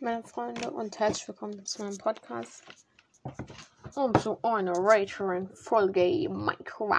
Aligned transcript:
meine 0.00 0.22
Freunde, 0.22 0.70
und 0.70 0.98
herzlich 0.98 1.26
willkommen 1.28 1.64
zu 1.64 1.82
meinem 1.82 1.96
Podcast. 1.96 2.62
Und 3.94 4.20
zu 4.20 4.38
einer 4.42 4.74
weiteren 4.74 5.48
Folge 5.54 6.28
Minecraft. 6.28 6.98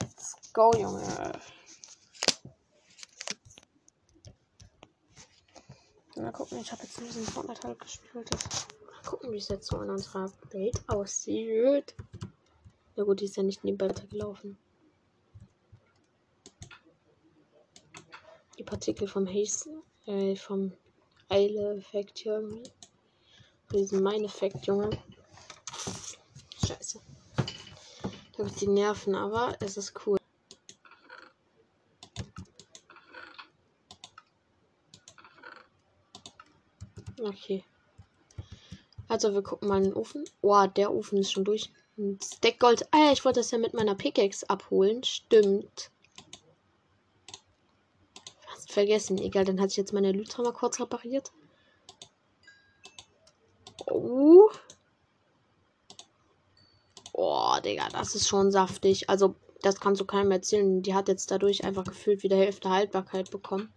Let's 0.00 0.52
go, 0.52 0.70
Junge. 0.72 1.32
Mal 6.16 6.32
gucken, 6.32 6.60
ich 6.60 6.70
habe 6.70 6.82
jetzt 6.84 6.98
ein 6.98 7.06
bisschen 7.06 7.24
Fortnite 7.24 7.66
halt 7.66 7.80
gespielt. 7.80 8.30
Mal 8.30 9.02
gucken, 9.04 9.32
wie 9.32 9.38
es 9.38 9.48
jetzt 9.48 9.66
so 9.66 9.82
in 9.82 9.90
unserer 9.90 10.30
Welt 10.50 10.80
aussieht. 10.86 11.94
Ja 12.94 13.02
gut, 13.02 13.20
die 13.20 13.24
ist 13.24 13.36
ja 13.36 13.42
nicht 13.42 13.64
in 13.64 13.70
die 13.70 13.76
Beta 13.76 14.04
gelaufen. 14.04 14.56
Die 18.58 18.62
Partikel 18.62 19.08
vom 19.08 19.26
Haze, 19.26 19.82
äh, 20.06 20.36
vom 20.36 20.72
Eile-Effekt 21.34 22.24
irgendwie. 22.24 22.70
Diesen 23.72 24.04
Mein-Effekt, 24.04 24.66
Junge. 24.66 24.90
Scheiße. 26.64 27.00
Da 27.36 28.38
habe 28.38 28.48
ich 28.48 28.54
die 28.54 28.68
Nerven, 28.68 29.16
aber 29.16 29.56
es 29.60 29.76
ist 29.76 29.94
cool. 30.06 30.16
Okay. 37.20 37.64
Also 39.08 39.34
wir 39.34 39.42
gucken 39.42 39.68
mal 39.68 39.78
in 39.78 39.84
den 39.84 39.94
Ofen. 39.94 40.24
Oh, 40.40 40.66
der 40.66 40.92
Ofen 40.92 41.18
ist 41.18 41.32
schon 41.32 41.44
durch. 41.44 41.72
Ein 41.98 42.18
Stack 42.22 42.60
Gold. 42.60 42.86
Ah 42.92 43.10
ich 43.12 43.24
wollte 43.24 43.40
das 43.40 43.50
ja 43.50 43.58
mit 43.58 43.74
meiner 43.74 43.96
Pickaxe 43.96 44.48
abholen. 44.48 45.02
Stimmt. 45.02 45.90
Vergessen. 48.74 49.18
Egal, 49.18 49.44
dann 49.44 49.60
hat 49.60 49.70
sich 49.70 49.78
jetzt 49.78 49.92
meine 49.92 50.12
Lytra 50.12 50.42
mal 50.42 50.52
kurz 50.52 50.80
repariert. 50.80 51.32
Oh. 53.86 54.50
Oh, 57.12 57.56
Digga, 57.64 57.88
das 57.90 58.14
ist 58.14 58.28
schon 58.28 58.50
saftig. 58.50 59.08
Also, 59.08 59.36
das 59.62 59.80
kannst 59.80 60.00
du 60.00 60.04
keinem 60.04 60.32
erzählen. 60.32 60.82
Die 60.82 60.94
hat 60.94 61.08
jetzt 61.08 61.30
dadurch 61.30 61.64
einfach 61.64 61.84
gefühlt 61.84 62.22
wieder 62.22 62.36
Hälfte 62.36 62.70
Haltbarkeit 62.70 63.30
bekommen. 63.30 63.72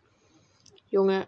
Junge, 0.89 1.27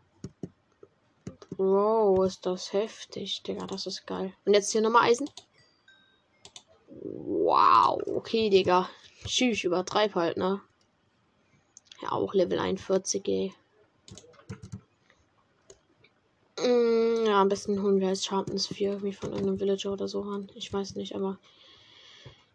Wow, 1.61 2.25
ist 2.25 2.45
das 2.45 2.71
heftig, 2.71 3.43
Digga. 3.43 3.67
Das 3.67 3.85
ist 3.85 4.07
geil. 4.07 4.33
Und 4.45 4.53
jetzt 4.53 4.71
hier 4.71 4.79
nochmal 4.79 5.09
Eisen. 5.09 5.29
Wow, 6.87 8.01
okay, 8.05 8.49
Digga. 8.49 8.89
Tschüss, 9.25 9.65
übertreib 9.65 10.15
halt, 10.15 10.37
ne? 10.37 10.61
Ja, 12.01 12.11
auch 12.11 12.33
Level 12.33 12.59
41, 12.59 13.27
ey. 13.27 13.53
Mm, 16.57 17.25
ja, 17.25 17.41
am 17.41 17.49
besten 17.49 17.81
holen 17.81 17.99
wir 17.99 18.09
als 18.09 18.25
Sharpness 18.25 18.67
4, 18.67 19.01
wie 19.03 19.13
von 19.13 19.31
irgendeinem 19.31 19.59
Villager 19.59 19.91
oder 19.93 20.07
so 20.07 20.23
an. 20.23 20.49
Ich 20.55 20.71
weiß 20.71 20.95
nicht, 20.95 21.15
aber. 21.15 21.37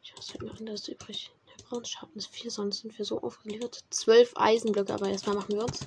Ich 0.03 0.17
weiß 0.17 0.35
nicht 0.35 0.43
mehr 0.43 0.55
anders 0.59 0.89
übrig. 0.89 1.31
Wir 1.47 1.65
brauchen 1.65 1.85
Sharpness 1.85 2.27
4, 2.27 2.51
sonst 2.51 2.81
sind 2.81 2.97
wir 2.99 3.05
so 3.05 3.23
aufgeliefert. 3.23 3.85
12 3.91 4.33
Eisenblöcke, 4.37 4.93
aber 4.93 5.09
erstmal 5.09 5.37
machen 5.37 5.55
wir 5.55 5.65
uns. 5.65 5.81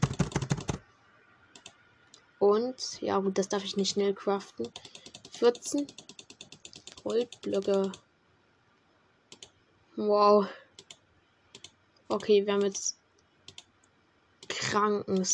Und, 2.40 3.02
ja 3.02 3.20
gut, 3.20 3.38
das 3.38 3.50
darf 3.50 3.64
ich 3.64 3.78
nicht 3.78 3.92
schnell 3.92 4.14
craften. 4.14 4.70
14 5.32 5.88
Goldblöcke. 7.04 7.92
Wow. 9.96 10.48
Okay, 12.08 12.46
wir 12.46 12.54
haben 12.54 12.62
jetzt 12.62 12.98
kranken 14.58 15.26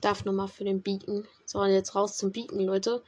Darf 0.00 0.24
nochmal 0.24 0.48
für 0.48 0.64
den 0.64 0.82
Beacon. 0.82 1.26
So, 1.46 1.64
jetzt 1.64 1.94
raus 1.94 2.18
zum 2.18 2.30
Beacon, 2.30 2.60
Leute. 2.60 3.02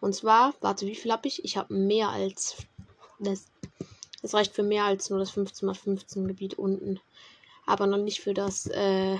Und 0.00 0.14
zwar, 0.14 0.54
warte, 0.60 0.86
wie 0.86 0.94
viel 0.94 1.12
habe 1.12 1.28
ich? 1.28 1.44
Ich 1.44 1.56
habe 1.56 1.74
mehr 1.74 2.08
als 2.08 2.56
das. 3.18 3.46
Das 4.22 4.34
reicht 4.34 4.54
für 4.54 4.62
mehr 4.62 4.84
als 4.84 5.10
nur 5.10 5.18
das 5.18 5.32
15x15 5.32 6.26
Gebiet 6.26 6.54
unten. 6.54 7.00
Aber 7.66 7.86
noch 7.86 7.98
nicht 7.98 8.20
für 8.20 8.34
das, 8.34 8.66
äh, 8.66 9.16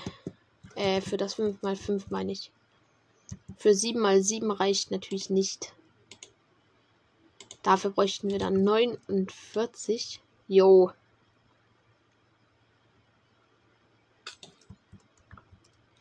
äh, 0.75 1.01
für 1.01 1.17
das 1.17 1.39
5x5 1.39 2.05
meine 2.09 2.33
ich. 2.33 2.51
Für 3.57 3.75
7 3.75 4.01
mal 4.01 4.23
7 4.23 4.51
reicht 4.51 4.91
natürlich 4.91 5.31
nicht. 5.31 5.75
Dafür 7.63 7.91
bräuchten 7.91 8.31
wir 8.31 8.39
dann 8.39 8.65
49. 8.65 10.21
Jo. 10.49 10.93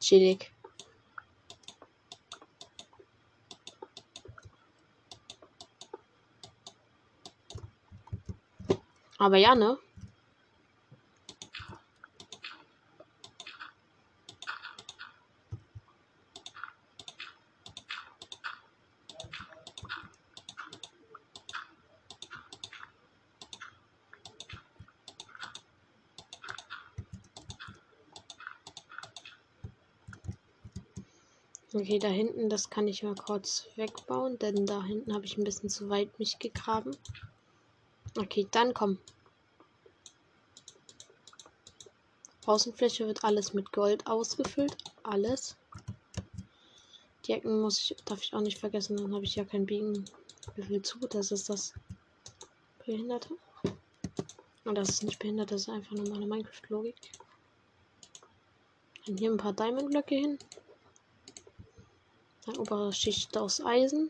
Chillig. 0.09 0.51
Aber 9.19 9.37
ja, 9.37 9.53
ne? 9.53 9.77
Okay, 31.79 31.97
da 31.97 32.09
hinten, 32.09 32.49
das 32.49 32.69
kann 32.69 32.89
ich 32.89 33.03
mal 33.03 33.15
kurz 33.15 33.65
wegbauen, 33.77 34.37
denn 34.37 34.65
da 34.65 34.83
hinten 34.83 35.13
habe 35.13 35.23
ich 35.23 35.37
ein 35.37 35.45
bisschen 35.45 35.69
zu 35.69 35.87
weit 35.87 36.19
mich 36.19 36.37
gegraben. 36.37 36.91
Okay, 38.17 38.45
dann 38.51 38.73
komm. 38.73 38.97
Außenfläche 42.45 43.07
wird 43.07 43.23
alles 43.23 43.53
mit 43.53 43.71
Gold 43.71 44.07
ausgefüllt. 44.07 44.75
Alles. 45.03 45.55
Die 47.25 47.31
Ecken 47.31 47.61
muss 47.61 47.79
ich, 47.79 47.95
darf 48.03 48.21
ich 48.23 48.33
auch 48.33 48.41
nicht 48.41 48.57
vergessen, 48.57 48.97
dann 48.97 49.13
habe 49.13 49.23
ich 49.23 49.35
ja 49.35 49.45
kein 49.45 49.65
Biegen. 49.65 50.03
Wie 50.55 50.63
viel 50.63 50.81
zu? 50.81 50.99
Das 50.99 51.31
ist 51.31 51.47
das 51.47 51.73
Behinderte. 52.85 53.35
Und 54.65 54.75
das 54.75 54.89
ist 54.89 55.03
nicht 55.03 55.19
behindert, 55.19 55.51
das 55.51 55.61
ist 55.61 55.69
einfach 55.69 55.93
nur 55.93 56.09
meine 56.09 56.25
Minecraft-Logik. 56.25 56.97
Dann 59.05 59.15
hier 59.15 59.31
ein 59.31 59.37
paar 59.37 59.53
Diamond-Blöcke 59.53 60.15
hin. 60.15 60.39
Eine 62.49 62.59
obere 62.61 62.91
Schicht 62.91 63.37
aus 63.37 63.63
Eisen. 63.63 64.09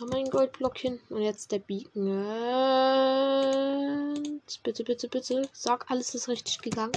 Noch 0.00 0.10
ein 0.12 0.30
Goldblock 0.30 0.78
hin. 0.78 0.98
Und 1.10 1.20
jetzt 1.20 1.52
der 1.52 1.58
Beacon. 1.58 2.06
Bitte, 4.62 4.82
bitte, 4.82 5.08
bitte. 5.08 5.48
Sag, 5.52 5.90
alles 5.90 6.14
ist 6.14 6.28
richtig 6.28 6.60
gegangen. 6.60 6.92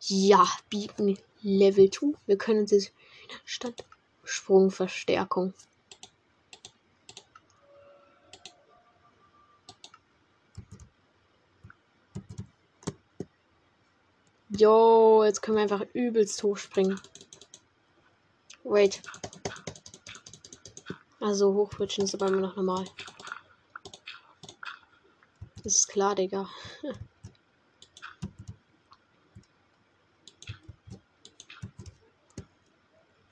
Ja, 0.00 0.46
Beacon 0.68 1.16
Level 1.40 1.90
2. 1.90 2.08
Wir 2.26 2.36
können 2.36 2.66
sich 2.66 2.92
Stand 3.46 3.82
Jo, 14.58 15.24
jetzt 15.24 15.40
können 15.40 15.56
wir 15.56 15.62
einfach 15.62 15.86
übelst 15.94 16.42
hochspringen. 16.42 17.00
Wait. 18.64 19.00
Also 21.20 21.54
hochwitschen 21.54 22.04
ist 22.04 22.14
aber 22.14 22.26
immer 22.28 22.42
noch 22.42 22.56
normal. 22.56 22.84
Das 25.64 25.76
ist 25.76 25.88
klar, 25.88 26.14
Digga. 26.14 26.50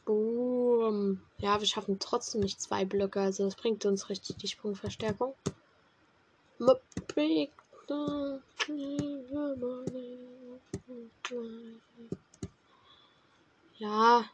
Boom. 0.07 1.21
Ja, 1.39 1.61
wir 1.61 1.67
schaffen 1.67 1.99
trotzdem 1.99 2.41
nicht 2.41 2.63
zwei 2.63 2.87
Blöcke, 2.87 3.21
also 3.21 3.45
das 3.45 3.57
bringt 3.57 3.85
uns 3.85 4.09
richtig 4.09 4.39
die 4.39 4.49
Sprungverstärkung. 4.49 5.35
Ja. 13.79 14.25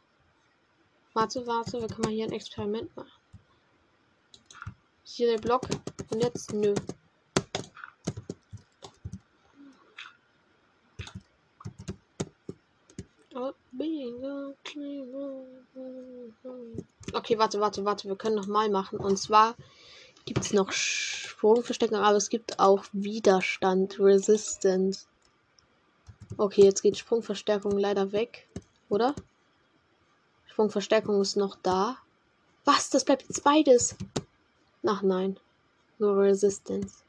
Warte, 1.13 1.47
warte, 1.47 1.81
wir 1.81 1.87
können 1.87 2.01
mal 2.01 2.11
hier 2.11 2.25
ein 2.25 2.31
Experiment 2.31 2.95
machen. 2.95 3.11
Hier 5.03 5.31
der 5.31 5.39
Block. 5.39 5.63
Und 6.11 6.21
jetzt 6.21 6.53
nö. 6.53 6.75
Okay, 17.13 17.37
warte, 17.37 17.59
warte, 17.59 17.85
warte. 17.85 18.07
Wir 18.07 18.15
können 18.15 18.35
noch 18.35 18.47
mal 18.47 18.69
machen. 18.69 18.99
Und 18.99 19.17
zwar 19.17 19.55
gibt 20.25 20.41
es 20.41 20.53
noch 20.53 20.71
Sprungverstecken, 20.71 21.97
aber 21.97 22.17
es 22.17 22.29
gibt 22.29 22.59
auch 22.59 22.85
Widerstand, 22.91 23.99
Resistance. 23.99 25.07
Okay, 26.35 26.63
jetzt 26.63 26.81
geht 26.81 26.97
Sprungverstärkung 26.97 27.77
leider 27.77 28.11
weg. 28.11 28.47
Oder? 28.89 29.15
Sprungverstärkung 30.47 31.21
ist 31.21 31.37
noch 31.37 31.55
da. 31.61 31.97
Was? 32.65 32.89
Das 32.89 33.05
bleibt 33.05 33.23
jetzt 33.29 33.43
beides. 33.43 33.95
Ach 34.85 35.01
nein. 35.01 35.39
Nur 35.99 36.17
Resistance. 36.17 37.03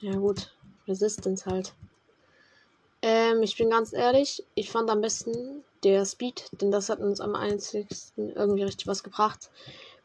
Ja 0.00 0.14
gut. 0.16 0.52
Resistance 0.86 1.46
halt. 1.46 1.74
Ähm, 3.02 3.42
ich 3.42 3.56
bin 3.56 3.70
ganz 3.70 3.92
ehrlich, 3.92 4.44
ich 4.54 4.70
fand 4.70 4.90
am 4.90 5.00
besten 5.00 5.64
der 5.84 6.04
Speed, 6.04 6.48
denn 6.52 6.70
das 6.70 6.88
hat 6.88 7.00
uns 7.00 7.20
am 7.20 7.34
einzigsten 7.34 8.30
irgendwie 8.30 8.62
richtig 8.62 8.86
was 8.86 9.02
gebracht. 9.02 9.50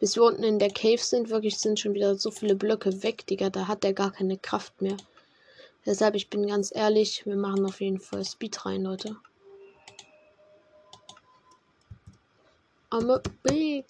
Bis 0.01 0.15
wir 0.15 0.23
unten 0.23 0.43
in 0.43 0.57
der 0.57 0.71
Cave 0.71 0.97
sind, 0.97 1.29
wirklich 1.29 1.59
sind 1.59 1.79
schon 1.79 1.93
wieder 1.93 2.15
so 2.15 2.31
viele 2.31 2.55
Blöcke 2.55 3.03
weg, 3.03 3.27
Digga, 3.27 3.51
da 3.51 3.67
hat 3.67 3.83
der 3.83 3.93
gar 3.93 4.11
keine 4.11 4.35
Kraft 4.35 4.81
mehr. 4.81 4.97
Deshalb, 5.85 6.15
ich 6.15 6.27
bin 6.27 6.47
ganz 6.47 6.75
ehrlich, 6.75 7.23
wir 7.27 7.35
machen 7.35 7.63
auf 7.65 7.79
jeden 7.81 7.99
Fall 7.99 8.25
Speed 8.25 8.65
rein, 8.65 8.81
Leute. 8.81 9.15
I'm 12.89 13.11
a 13.11 13.21
big. 13.43 13.85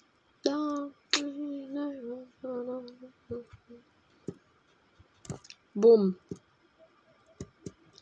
Bumm. 5.74 6.18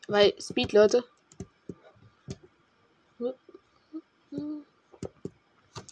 Weil 0.09 0.35
Speed, 0.41 0.73
Leute. 0.73 1.05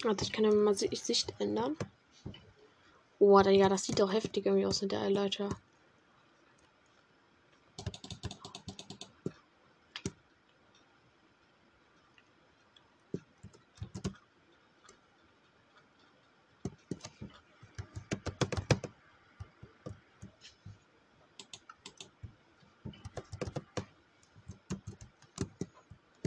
Warte, 0.03 0.25
ich 0.25 0.33
kann 0.33 0.45
ja 0.45 0.51
mal 0.51 0.75
Sicht 0.75 1.33
ändern. 1.39 1.77
Oh, 3.21 3.41
ja, 3.41 3.69
das 3.69 3.85
sieht 3.85 3.99
doch 4.01 4.13
heftig 4.13 4.47
irgendwie 4.47 4.67
aus 4.67 4.81
mit 4.83 4.93
der 4.93 5.11
Leiter. 5.11 5.49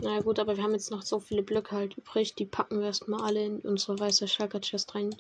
Na 0.04 0.20
gut, 0.20 0.40
aber 0.40 0.58
wir 0.58 0.64
haben 0.64 0.74
jetzt 0.74 0.92
noch 0.92 1.04
so 1.04 1.20
viele 1.20 1.44
Blöcke 1.44 1.76
halt 1.76 1.96
übrig. 1.96 2.34
Die 2.36 2.46
packen 2.46 2.80
wir 2.80 2.88
erstmal 2.88 3.22
alle 3.22 3.46
in 3.46 3.60
unsere 3.60 4.00
weiße 4.00 4.28
Schalker 4.28 4.60
Chest 4.60 4.96
rein. 4.96 5.16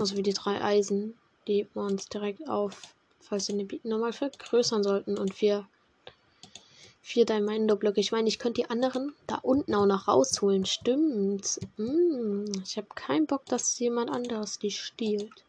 Also 0.00 0.16
wie 0.16 0.22
die 0.22 0.32
drei 0.32 0.64
Eisen, 0.64 1.14
die 1.46 1.68
wir 1.74 1.82
uns 1.82 2.08
direkt 2.08 2.48
auf, 2.48 2.94
falls 3.20 3.48
wir 3.48 3.56
den 3.56 3.68
Beat 3.68 3.84
nochmal 3.84 4.14
vergrößern 4.14 4.82
sollten. 4.82 5.18
Und 5.18 5.34
vier, 5.34 5.68
vier 7.02 7.26
Diamando-Blöcke. 7.26 8.00
Ich 8.00 8.10
meine, 8.10 8.26
ich 8.26 8.38
könnte 8.38 8.62
die 8.62 8.70
anderen 8.70 9.12
da 9.26 9.36
unten 9.42 9.74
auch 9.74 9.84
noch 9.84 10.08
rausholen. 10.08 10.64
Stimmt. 10.64 11.60
Hm, 11.76 12.46
ich 12.64 12.78
habe 12.78 12.86
keinen 12.94 13.26
Bock, 13.26 13.44
dass 13.44 13.78
jemand 13.78 14.08
anderes 14.08 14.58
die 14.58 14.70
stiehlt. 14.70 15.44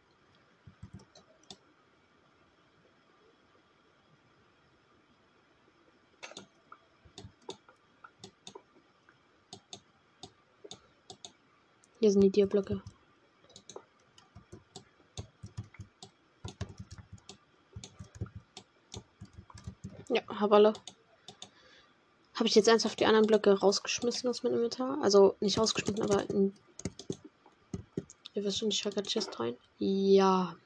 Hier 12.00 12.10
sind 12.10 12.20
die 12.20 12.30
Tierblöcke. 12.30 12.82
Ja, 20.42 20.46
habe 20.46 20.56
alle. 20.56 20.72
Habe 22.34 22.48
ich 22.48 22.56
jetzt 22.56 22.66
ernsthaft 22.66 22.98
die 22.98 23.06
anderen 23.06 23.28
Blöcke 23.28 23.60
rausgeschmissen 23.60 24.28
aus 24.28 24.42
meinem 24.42 24.54
Inventar? 24.54 24.98
Also 25.00 25.36
nicht 25.38 25.56
rausgeschmissen, 25.56 26.02
aber 26.02 26.28
in. 26.30 26.52
Ihr 28.34 28.42
wisst 28.42 28.58
schon, 28.58 28.70
die 28.70 28.76
Shaka 28.76 29.02
Chest 29.02 29.38
rein? 29.38 29.56
Ja. 29.78 30.56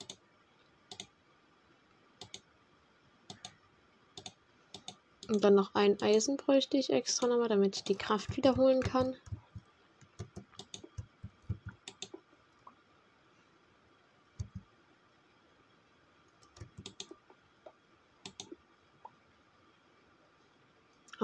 Und 5.28 5.44
dann 5.44 5.54
noch 5.54 5.74
ein 5.74 6.00
Eisen 6.00 6.38
bräuchte 6.38 6.78
ich 6.78 6.90
extra 6.90 7.26
nochmal, 7.26 7.48
damit 7.48 7.76
ich 7.76 7.84
die 7.84 7.96
Kraft 7.96 8.34
wiederholen 8.34 8.80
kann. 8.80 9.14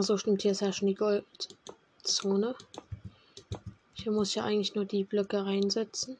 Achso, 0.02 0.16
stimmt, 0.16 0.42
hier 0.42 0.50
ist 0.50 0.62
ja 0.62 0.72
schon 0.72 0.88
die 0.88 0.96
Goldzone. 0.96 2.56
Hier 3.92 4.10
muss 4.10 4.34
ja 4.34 4.42
eigentlich 4.42 4.74
nur 4.74 4.84
die 4.84 5.04
Blöcke 5.04 5.46
reinsetzen. 5.46 6.16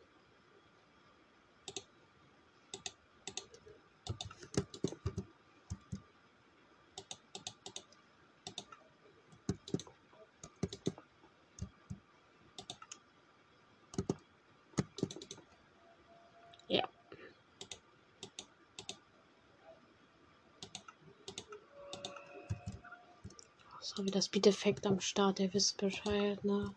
So, 23.95 24.07
wie 24.07 24.11
das 24.11 24.29
Beat-Effekt 24.29 24.87
am 24.87 25.01
Start, 25.01 25.39
der 25.39 25.53
wisst 25.53 25.77
Bescheid, 25.77 26.43
ne? 26.45 26.75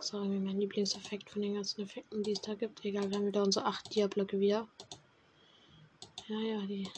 So, 0.00 0.16
irgendwie 0.16 0.38
mein 0.38 0.58
Lieblingseffekt 0.58 1.28
von 1.28 1.42
den 1.42 1.56
ganzen 1.56 1.82
Effekten, 1.82 2.22
die 2.22 2.32
es 2.32 2.40
da 2.40 2.54
gibt. 2.54 2.82
Egal, 2.86 3.10
wir 3.10 3.18
haben 3.18 3.26
wieder 3.26 3.42
unsere 3.42 3.66
8 3.66 3.94
Dia-Blöcke 3.94 4.40
wieder. 4.40 4.66
Ja, 6.28 6.40
ja, 6.40 6.62
die 6.62 6.88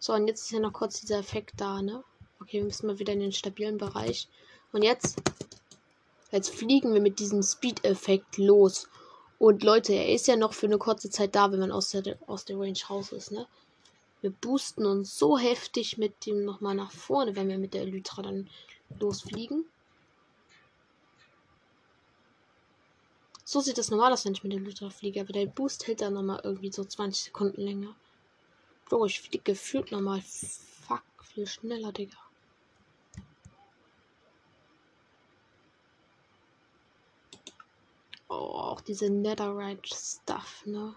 So, 0.00 0.12
und 0.12 0.26
jetzt 0.26 0.42
ist 0.42 0.50
ja 0.50 0.58
noch 0.58 0.72
kurz 0.72 1.00
dieser 1.00 1.20
Effekt 1.20 1.52
da, 1.58 1.80
ne? 1.80 2.02
Okay, 2.40 2.58
wir 2.58 2.64
müssen 2.64 2.88
mal 2.88 2.98
wieder 2.98 3.12
in 3.12 3.20
den 3.20 3.30
stabilen 3.30 3.78
Bereich. 3.78 4.26
Und 4.72 4.82
jetzt, 4.82 5.22
jetzt 6.32 6.52
fliegen 6.52 6.92
wir 6.92 7.00
mit 7.00 7.20
diesem 7.20 7.44
Speed-Effekt 7.44 8.36
los. 8.36 8.88
Und 9.38 9.62
Leute, 9.62 9.92
er 9.92 10.12
ist 10.12 10.26
ja 10.26 10.34
noch 10.34 10.54
für 10.54 10.66
eine 10.66 10.78
kurze 10.78 11.08
Zeit 11.08 11.36
da, 11.36 11.52
wenn 11.52 11.60
man 11.60 11.70
aus 11.70 11.90
der, 11.90 12.18
aus 12.26 12.44
der 12.44 12.58
Range 12.58 12.80
raus 12.90 13.12
ist, 13.12 13.30
ne? 13.30 13.46
Wir 14.22 14.32
boosten 14.32 14.86
uns 14.86 15.16
so 15.16 15.38
heftig 15.38 15.98
mit 15.98 16.26
dem 16.26 16.44
nochmal 16.44 16.74
nach 16.74 16.90
vorne, 16.90 17.36
wenn 17.36 17.46
wir 17.46 17.58
mit 17.58 17.74
der 17.74 17.82
Elytra 17.82 18.22
dann 18.22 18.50
losfliegen. 18.98 19.66
So 23.46 23.60
sieht 23.60 23.76
es 23.78 23.90
normal 23.90 24.12
aus, 24.12 24.24
wenn 24.24 24.32
ich 24.32 24.42
mit 24.42 24.52
der 24.52 24.60
Elytra 24.60 24.88
fliege, 24.88 25.20
aber 25.20 25.32
der 25.32 25.46
Boost 25.46 25.86
hält 25.86 26.00
dann 26.00 26.14
nochmal 26.14 26.40
irgendwie 26.44 26.72
so 26.72 26.82
20 26.84 27.24
Sekunden 27.24 27.60
länger. 27.60 27.94
Bro, 28.86 29.06
ich 29.06 29.20
fliege 29.20 29.44
gefühlt 29.44 29.92
nochmal 29.92 30.22
fuck 30.22 31.04
viel 31.22 31.46
schneller, 31.46 31.92
Digga. 31.92 32.16
Oh, 38.28 38.34
auch 38.34 38.80
diese 38.80 39.10
Netherite 39.10 39.94
Stuff, 39.94 40.64
ne? 40.64 40.94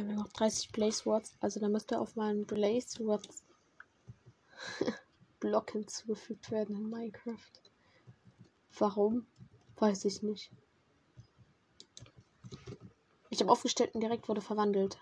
Haben 0.00 0.14
noch 0.14 0.28
30 0.28 0.72
Blaze 0.72 1.04
Words, 1.04 1.36
also 1.40 1.60
da 1.60 1.68
müsste 1.68 2.00
auf 2.00 2.16
meinen 2.16 2.46
Blaze 2.46 3.04
Words 3.04 3.44
Block 5.40 5.72
hinzugefügt 5.72 6.50
werden 6.50 6.74
in 6.74 6.88
Minecraft. 6.88 7.36
Warum? 8.78 9.26
Weiß 9.76 10.06
ich 10.06 10.22
nicht. 10.22 10.50
Ich 13.28 13.40
habe 13.40 13.52
aufgestellt 13.52 13.94
und 13.94 14.00
direkt 14.00 14.26
wurde 14.26 14.40
verwandelt. 14.40 14.98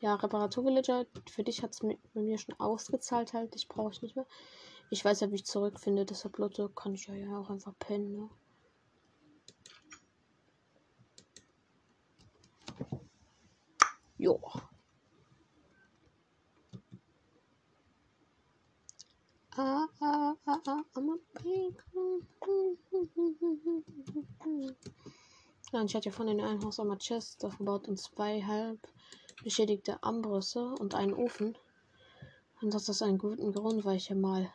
Ja, 0.00 0.14
Reparatur-Villager, 0.14 1.04
für 1.30 1.44
dich 1.44 1.62
hat 1.62 1.72
es 1.72 1.80
bei 1.80 2.22
mir 2.22 2.38
schon 2.38 2.58
ausgezahlt 2.58 3.34
halt. 3.34 3.54
Ich 3.56 3.68
brauche 3.68 3.92
ich 3.92 4.00
nicht 4.00 4.16
mehr. 4.16 4.26
Ich 4.88 5.04
weiß 5.04 5.20
ja, 5.20 5.30
wie 5.30 5.34
ich 5.34 5.44
zurückfinde, 5.44 6.06
deshalb 6.06 6.38
Leute 6.38 6.70
kann 6.70 6.94
ich 6.94 7.08
ja 7.08 7.38
auch 7.38 7.50
einfach 7.50 7.74
pennen, 7.78 8.16
ne? 8.16 8.30
Jo. 14.18 14.40
Ah, 19.58 19.88
ah, 20.00 20.34
ah, 20.46 20.60
ah, 20.66 20.82
I'm 20.94 21.10
a 21.10 21.16
ja, 25.76 25.84
ich 25.84 25.94
hatte 25.94 26.08
ja 26.08 26.12
von 26.12 26.26
den 26.26 26.40
einen 26.40 26.64
Haus 26.64 26.80
auch 26.80 26.84
mal 26.84 26.96
Chest 26.96 27.44
aufgebaut 27.44 27.86
und 27.86 27.98
zwei 27.98 28.42
halb 28.42 28.78
beschädigte 29.44 30.02
Ambrüsse 30.02 30.74
und 30.80 30.94
einen 30.94 31.12
Ofen. 31.12 31.56
Und 32.62 32.72
das 32.72 32.88
ist 32.88 33.02
einen 33.02 33.18
guten 33.18 33.52
Grund, 33.52 33.84
weil 33.84 33.96
ich 33.96 34.08
ja 34.08 34.16
mal 34.16 34.50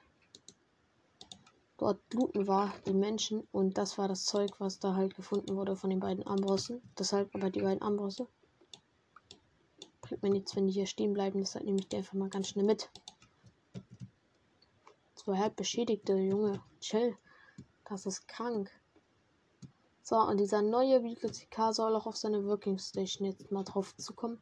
dort 1.77 2.09
bluten 2.09 2.47
war, 2.47 2.73
die 2.87 2.93
Menschen. 2.93 3.47
Und 3.51 3.77
das 3.77 3.97
war 3.99 4.07
das 4.07 4.25
Zeug, 4.25 4.51
was 4.59 4.79
da 4.79 4.95
halt 4.95 5.15
gefunden 5.15 5.55
wurde 5.55 5.75
von 5.75 5.91
den 5.91 5.99
beiden 5.99 6.25
Ambrossen. 6.25 6.81
Deshalb 6.97 7.33
aber 7.35 7.51
die 7.51 7.61
beiden 7.61 7.83
Ambrosse 7.83 8.27
bringt 10.01 10.23
mir 10.23 10.31
nichts, 10.31 10.55
wenn 10.55 10.65
die 10.65 10.73
hier 10.73 10.87
stehen 10.87 11.13
bleiben. 11.13 11.39
Deshalb 11.39 11.65
nehme 11.65 11.79
ich 11.79 11.87
die 11.87 11.97
einfach 11.97 12.13
mal 12.13 12.29
ganz 12.29 12.49
schnell 12.49 12.65
mit. 12.65 12.89
Zwei 15.13 15.37
halb 15.37 15.55
beschädigte 15.55 16.15
Junge. 16.17 16.63
Chill. 16.79 17.15
Das 17.85 18.07
ist 18.07 18.27
krank. 18.27 18.71
So, 20.11 20.17
und 20.17 20.41
dieser 20.41 20.61
neue 20.61 20.99
Bibliothekar 20.99 21.73
soll 21.73 21.95
auch 21.95 22.05
auf 22.05 22.17
seine 22.17 22.45
Working 22.45 22.77
Station 22.77 23.25
jetzt 23.25 23.49
mal 23.49 23.63
drauf 23.63 23.95
zukommen. 23.95 24.41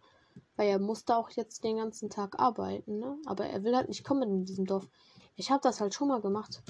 Weil 0.55 0.67
er 0.67 0.79
musste 0.79 1.15
auch 1.15 1.29
jetzt 1.29 1.63
den 1.63 1.77
ganzen 1.77 2.09
Tag 2.09 2.39
arbeiten, 2.39 2.97
ne? 2.97 3.19
Aber 3.27 3.45
er 3.45 3.63
will 3.63 3.75
halt 3.75 3.87
nicht 3.87 4.03
kommen 4.03 4.31
in 4.31 4.45
diesem 4.45 4.65
Dorf. 4.65 4.89
Ich 5.35 5.51
habe 5.51 5.61
das 5.61 5.79
halt 5.79 5.93
schon 5.93 6.07
mal 6.07 6.21
gemacht. 6.21 6.63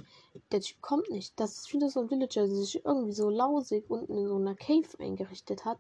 Der 0.52 0.60
Typ 0.60 0.82
kommt 0.82 1.10
nicht. 1.10 1.40
Das 1.40 1.56
ist 1.56 1.72
wieder 1.72 1.90
so 1.90 2.02
ein 2.02 2.10
Villager, 2.10 2.46
der 2.46 2.54
sich 2.54 2.84
irgendwie 2.84 3.14
so 3.14 3.30
lausig 3.30 3.90
unten 3.90 4.18
in 4.18 4.28
so 4.28 4.36
einer 4.36 4.56
Cave 4.56 5.00
eingerichtet 5.00 5.64
hat. 5.64 5.80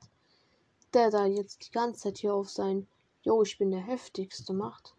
Der 0.93 1.11
da 1.11 1.25
jetzt 1.25 1.67
die 1.67 1.71
ganze 1.71 2.03
Zeit 2.03 2.19
hier 2.19 2.33
auf 2.33 2.49
sein 2.49 2.87
Jo, 3.23 3.43
ich 3.43 3.57
bin 3.57 3.71
der 3.71 3.81
heftigste 3.81 4.53
macht. 4.53 4.95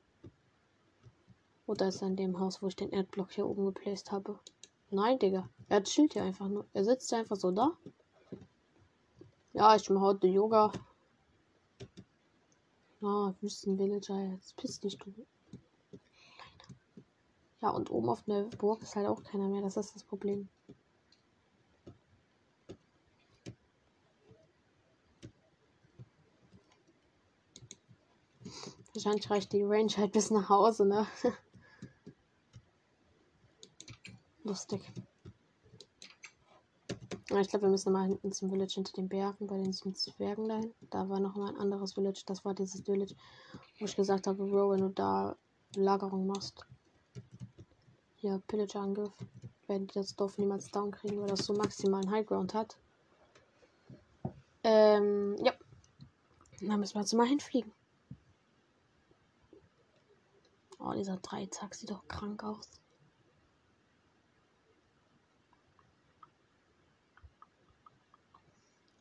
Oder 1.66 1.88
ist 1.88 2.02
er 2.02 2.08
in 2.08 2.16
dem 2.16 2.38
Haus, 2.38 2.60
wo 2.60 2.66
ich 2.66 2.76
den 2.76 2.90
Erdblock 2.90 3.32
hier 3.32 3.48
oben 3.48 3.64
geplaced 3.64 4.12
habe? 4.12 4.38
Nein, 4.90 5.18
Digga. 5.18 5.48
Er 5.70 5.82
chillt 5.84 6.12
hier 6.12 6.24
einfach 6.24 6.48
nur. 6.48 6.66
Er 6.74 6.84
sitzt 6.84 7.14
einfach 7.14 7.36
so 7.36 7.50
da. 7.50 7.78
Ja, 9.52 9.74
ich 9.74 9.90
mache 9.90 10.04
heute 10.04 10.28
Yoga. 10.28 10.72
Ah, 13.02 13.34
Wüstenvillager, 13.40 14.32
jetzt 14.32 14.56
piss 14.56 14.78
dich 14.78 14.96
du. 14.98 15.12
Ja, 17.60 17.70
und 17.70 17.90
oben 17.90 18.08
auf 18.08 18.22
der 18.22 18.44
Burg 18.44 18.82
ist 18.82 18.94
halt 18.94 19.08
auch 19.08 19.22
keiner 19.24 19.48
mehr. 19.48 19.60
Das 19.62 19.76
ist 19.76 19.94
das 19.94 20.04
Problem. 20.04 20.48
Wahrscheinlich 28.94 29.28
reicht 29.30 29.52
die 29.52 29.64
Range 29.64 29.92
halt 29.96 30.12
bis 30.12 30.30
nach 30.30 30.48
Hause, 30.48 30.86
ne? 30.86 31.06
Lustig. 34.44 34.82
Ich 37.38 37.48
glaube, 37.48 37.66
wir 37.66 37.70
müssen 37.70 37.92
mal 37.92 38.08
hinten 38.08 38.32
zum 38.32 38.50
Village 38.50 38.74
hinter 38.74 38.92
den 38.92 39.08
Bergen, 39.08 39.46
bei 39.46 39.56
den 39.56 39.72
Zwergen 39.72 40.48
dahin. 40.48 40.74
Da 40.90 41.08
war 41.08 41.20
noch 41.20 41.36
mal 41.36 41.50
ein 41.50 41.60
anderes 41.60 41.92
Village. 41.92 42.22
Das 42.26 42.44
war 42.44 42.54
dieses 42.54 42.80
Village, 42.82 43.14
wo 43.78 43.84
ich 43.84 43.94
gesagt 43.94 44.26
habe, 44.26 44.44
Bro, 44.44 44.72
wenn 44.72 44.80
du 44.80 44.88
da 44.88 45.36
Lagerung 45.76 46.26
machst. 46.26 46.66
Hier, 48.16 48.42
Pillager-Angriff. 48.48 49.12
Werden 49.68 49.86
die 49.86 49.94
das 49.94 50.16
Dorf 50.16 50.38
niemals 50.38 50.72
down 50.72 50.90
kriegen, 50.90 51.20
weil 51.20 51.28
das 51.28 51.44
so 51.44 51.52
maximalen 51.52 52.10
Highground 52.10 52.52
hat. 52.52 52.76
Ähm, 54.64 55.36
ja. 55.44 55.52
Dann 56.60 56.80
müssen 56.80 56.94
wir 56.94 57.02
jetzt 57.02 57.14
mal 57.14 57.26
hinfliegen. 57.26 57.70
Oh, 60.80 60.92
dieser 60.92 61.18
Dreizack 61.18 61.76
sieht 61.76 61.90
doch 61.90 62.06
krank 62.08 62.42
aus. 62.42 62.80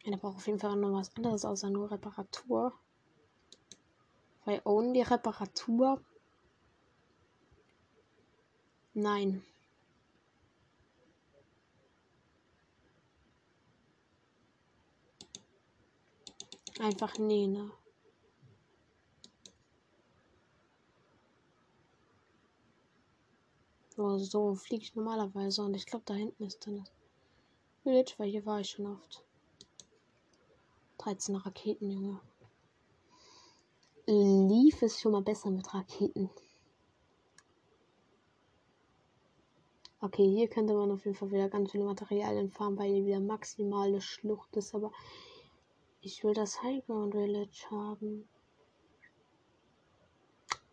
Der 0.09 0.17
braucht 0.17 0.37
auf 0.37 0.47
jeden 0.47 0.59
Fall 0.59 0.75
noch 0.75 0.93
was 0.93 1.15
anderes 1.15 1.45
außer 1.45 1.69
nur 1.69 1.91
Reparatur. 1.91 2.73
Weil 4.43 4.59
only 4.65 5.03
Reparatur. 5.03 6.01
Nein. 8.95 9.43
Einfach 16.79 17.17
nee, 17.19 17.45
ne? 17.45 17.71
So, 23.95 24.17
so 24.17 24.55
fliege 24.55 24.83
ich 24.83 24.95
normalerweise 24.95 25.61
und 25.61 25.75
ich 25.75 25.85
glaube 25.85 26.05
da 26.05 26.15
hinten 26.15 26.45
ist 26.45 26.65
dann 26.65 26.77
das 26.77 26.91
Village, 27.83 28.13
weil 28.17 28.29
hier 28.29 28.45
war 28.45 28.61
ich 28.61 28.69
schon 28.69 28.87
oft. 28.87 29.28
13 30.99 31.35
Raketen, 31.37 31.89
Junge. 31.89 32.21
Lief 34.05 34.81
es 34.81 34.99
schon 34.99 35.13
mal 35.13 35.21
besser 35.21 35.49
mit 35.49 35.73
Raketen. 35.73 36.29
Okay, 40.01 40.25
hier 40.29 40.47
könnte 40.47 40.73
man 40.73 40.91
auf 40.91 41.05
jeden 41.05 41.17
Fall 41.17 41.31
wieder 41.31 41.49
ganz 41.49 41.71
viele 41.71 41.83
Materialien 41.83 42.51
fahren, 42.51 42.77
weil 42.77 42.91
hier 42.93 43.05
wieder 43.05 43.19
maximale 43.19 44.01
Schlucht 44.01 44.55
ist, 44.55 44.73
aber 44.73 44.91
ich 46.01 46.23
will 46.23 46.33
das 46.33 46.61
Highground 46.63 47.13
Village 47.13 47.65
haben. 47.69 48.27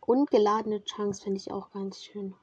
Und 0.00 0.30
geladene 0.30 0.84
Chunks 0.84 1.20
finde 1.20 1.38
ich 1.38 1.50
auch 1.50 1.70
ganz 1.72 2.02
schön. 2.02 2.34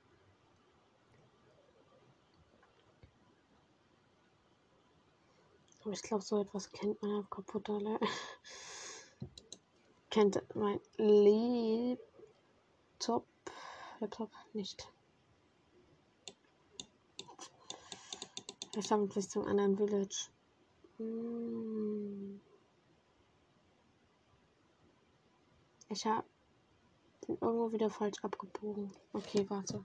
Aber 5.83 5.91
ich 5.93 6.01
glaube, 6.01 6.23
so 6.23 6.41
etwas 6.41 6.71
kennt 6.71 7.01
mein 7.01 7.29
kaputter 7.29 7.77
Le 7.77 7.99
kennt 10.09 10.41
mein 10.55 10.79
Laptop, 10.97 11.97
Laptop 13.99 14.31
nicht. 14.53 14.89
Ich 18.77 18.91
habe 18.91 19.07
bis 19.07 19.27
zum 19.29 19.45
anderen 19.45 19.77
Village. 19.77 20.29
Hm. 20.97 22.39
Ich 25.89 26.05
habe 26.05 26.25
irgendwo 27.27 27.71
wieder 27.71 27.89
falsch 27.89 28.23
abgebogen. 28.23 28.91
Okay, 29.11 29.45
warte. 29.49 29.83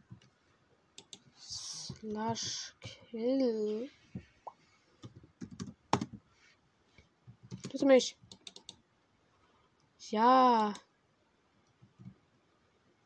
Slash 1.36 2.76
kill. 2.80 3.90
Bitte 7.78 7.86
mich. 7.86 8.16
Ja. 10.10 10.74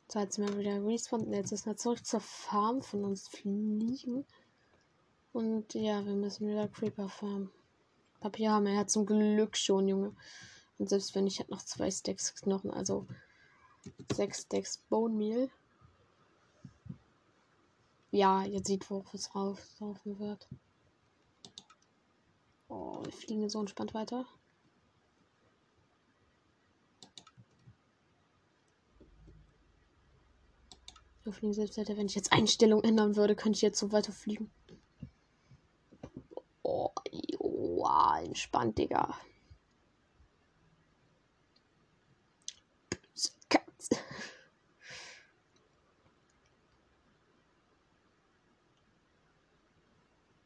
So, 0.08 0.18
jetzt 0.18 0.36
sind 0.36 0.48
wir 0.48 0.58
wieder 0.58 0.82
respawned. 0.82 1.28
Jetzt 1.28 1.52
ist 1.52 1.66
er 1.66 1.76
zurück 1.76 2.06
zur 2.06 2.20
Farm 2.20 2.80
von 2.80 3.04
uns 3.04 3.28
fliegen. 3.28 4.24
Und 5.34 5.74
ja, 5.74 6.06
wir 6.06 6.14
müssen 6.14 6.48
wieder 6.48 6.68
Creeper 6.68 7.10
farmen. 7.10 7.50
Papier 8.20 8.52
haben 8.52 8.64
wir 8.64 8.72
ja 8.72 8.86
zum 8.86 9.04
Glück 9.04 9.58
schon, 9.58 9.88
Junge. 9.88 10.16
Und 10.78 10.88
selbst 10.88 11.14
wenn 11.14 11.26
ich 11.26 11.46
noch 11.48 11.60
zwei 11.60 11.90
Stacks 11.90 12.34
Knochen, 12.36 12.70
also 12.70 13.06
sechs 14.14 14.44
Stacks 14.44 14.78
Bone 14.88 15.14
Meal. 15.14 15.50
Ja, 18.10 18.42
jetzt 18.44 18.68
sieht, 18.68 18.88
worauf 18.88 19.12
es 19.12 19.34
rauf, 19.34 19.60
laufen 19.80 20.18
wird. 20.18 20.48
Oh, 22.68 23.04
wir 23.04 23.12
fliegen 23.12 23.50
so 23.50 23.60
entspannt 23.60 23.92
weiter. 23.92 24.24
Wir 31.24 31.32
fliegen 31.32 31.52
selbst 31.52 31.78
weiter. 31.78 31.96
Wenn 31.96 32.06
ich 32.06 32.14
jetzt 32.14 32.32
Einstellung 32.32 32.82
ändern 32.82 33.16
würde, 33.16 33.36
könnte 33.36 33.56
ich 33.56 33.62
jetzt 33.62 33.78
so 33.78 33.92
weiter 33.92 34.12
fliegen. 34.12 34.50
Oh, 36.62 36.90
joa, 37.10 38.20
entspannt, 38.20 38.78
Digga. 38.78 39.14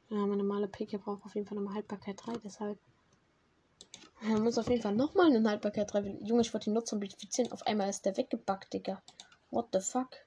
Ja, 0.09 0.19
meine 0.19 0.37
normale 0.37 0.69
Picke 0.69 0.99
braucht 0.99 1.25
auf 1.25 1.35
jeden 1.35 1.47
Fall 1.47 1.57
nochmal 1.57 1.75
Haltbarkeit 1.75 2.17
3, 2.25 2.39
deshalb. 2.39 2.79
Er 4.23 4.41
muss 4.41 4.57
auf 4.57 4.69
jeden 4.69 4.81
Fall 4.81 4.95
nochmal 4.95 5.27
eine 5.27 5.49
Haltbarkeit 5.49 5.93
3. 5.93 6.19
Junge, 6.23 6.43
ich 6.43 6.55
wollte 6.55 6.71
die 6.71 6.75
Nutzer 6.75 6.97
modifizieren. 6.97 7.53
Auf 7.53 7.67
einmal 7.67 7.91
ist 7.91 8.07
der 8.07 8.17
weggebackt, 8.17 8.73
Digga. 8.73 9.03
What 9.51 9.69
the 9.73 9.81
fuck? 9.81 10.26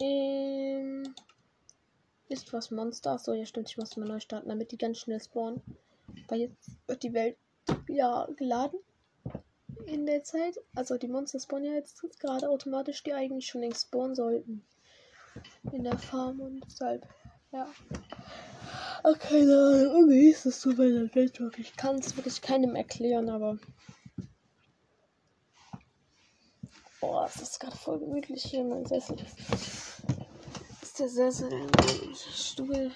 Ähm, 0.00 1.14
ist 2.28 2.52
was 2.52 2.70
Monster? 2.70 3.12
Achso, 3.12 3.32
ja 3.32 3.44
stimmt, 3.44 3.68
ich 3.70 3.76
muss 3.76 3.96
mal 3.96 4.06
neu 4.06 4.20
starten, 4.20 4.48
damit 4.48 4.72
die 4.72 4.78
ganz 4.78 4.98
schnell 4.98 5.20
spawnen. 5.20 5.62
Weil 6.28 6.40
jetzt 6.40 6.70
wird 6.86 7.02
die 7.02 7.12
Welt 7.12 7.36
ja 7.88 8.28
geladen 8.36 8.78
in 9.86 10.06
der 10.06 10.22
Zeit. 10.22 10.58
Also 10.74 10.96
die 10.96 11.08
Monster 11.08 11.40
spawnen 11.40 11.70
ja 11.70 11.72
jetzt 11.74 12.02
gerade 12.20 12.48
automatisch, 12.48 13.02
die 13.02 13.12
eigentlich 13.12 13.46
schon 13.46 13.62
längst 13.62 13.86
spawnen 13.88 14.14
sollten. 14.14 14.64
In 15.72 15.84
der 15.84 15.98
Farm 15.98 16.40
und 16.40 16.60
deshalb, 16.64 17.06
ja. 17.52 17.66
Ach, 19.02 19.18
keine 19.18 19.56
Ahnung, 19.56 19.94
irgendwie 19.96 20.28
ist 20.28 20.44
es 20.44 20.60
so 20.60 20.76
bei 20.76 20.88
der 20.88 21.14
Welt. 21.14 21.40
Ich 21.56 21.76
kann 21.76 21.96
es 21.96 22.16
wirklich 22.16 22.42
keinem 22.42 22.76
erklären, 22.76 23.30
aber. 23.30 23.58
Boah, 27.00 27.24
es 27.24 27.40
ist 27.40 27.60
gerade 27.60 27.76
voll 27.76 27.98
gemütlich 27.98 28.42
hier 28.42 28.60
in 28.60 28.68
meinem 28.68 28.84
Sessel. 28.84 29.16
Ist 30.82 30.98
der 30.98 31.08
Sessel, 31.08 31.48
der 31.48 32.14
Stuhl. 32.14 32.92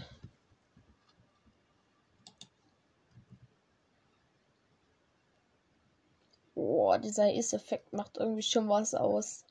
Boah, 6.55 6.99
dieser 6.99 7.33
Is-Effekt 7.33 7.95
macht 7.95 8.19
irgendwie 8.19 8.43
schon 8.43 8.69
was 8.69 8.95
aus. 8.95 9.45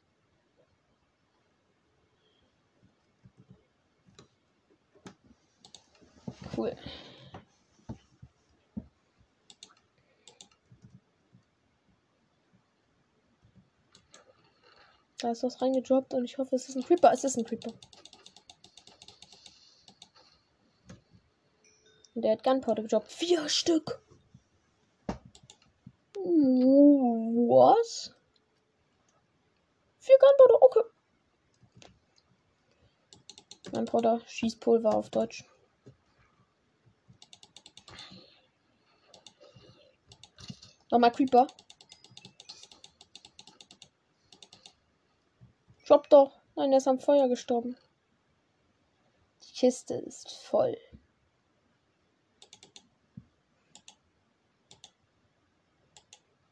Cool. 6.55 6.75
Da 15.17 15.32
ist 15.32 15.41
was 15.41 15.62
reingedroppt 15.62 16.13
und 16.13 16.25
ich 16.25 16.38
hoffe, 16.38 16.56
es 16.56 16.67
ist 16.67 16.75
ein 16.75 16.84
Creeper. 16.84 17.12
Es 17.13 17.23
ist 17.23 17.38
ein 17.38 17.45
Creeper. 17.45 17.71
Und 22.13 22.21
der 22.23 22.34
hat 22.34 22.43
Gunpowder 22.43 22.84
gedroppt. 22.84 23.12
Vier 23.12 23.47
Stück. 23.49 24.04
Was? 27.45 28.13
Vier 29.99 30.17
Gunpowder, 30.19 30.62
okay. 30.62 30.82
Gunpowder, 33.71 34.21
Schießpulver 34.28 34.93
auf 34.93 35.10
Deutsch. 35.10 35.45
Nochmal 40.93 41.12
Creeper. 41.12 41.47
Drop 45.88 46.08
doch. 46.10 46.39
Nein, 46.56 46.71
er 46.71 46.77
ist 46.77 46.88
am 46.88 46.99
Feuer 46.99 47.27
gestorben. 47.27 47.75
Die 49.41 49.53
Kiste 49.53 49.95
ist 49.95 50.29
voll. 50.29 50.77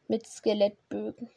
Mit 0.07 0.25
Skelettbögen. 0.25 1.29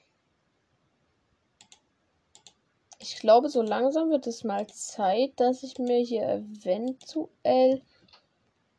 Ich 3.01 3.17
glaube, 3.17 3.51
so 3.51 3.61
langsam 3.61 4.09
wird 4.09 4.27
es 4.27 4.45
mal 4.45 4.67
Zeit, 4.69 5.39
dass 5.39 5.63
ich 5.63 5.77
mir 5.77 5.99
hier 5.99 6.27
eventuell 6.27 7.83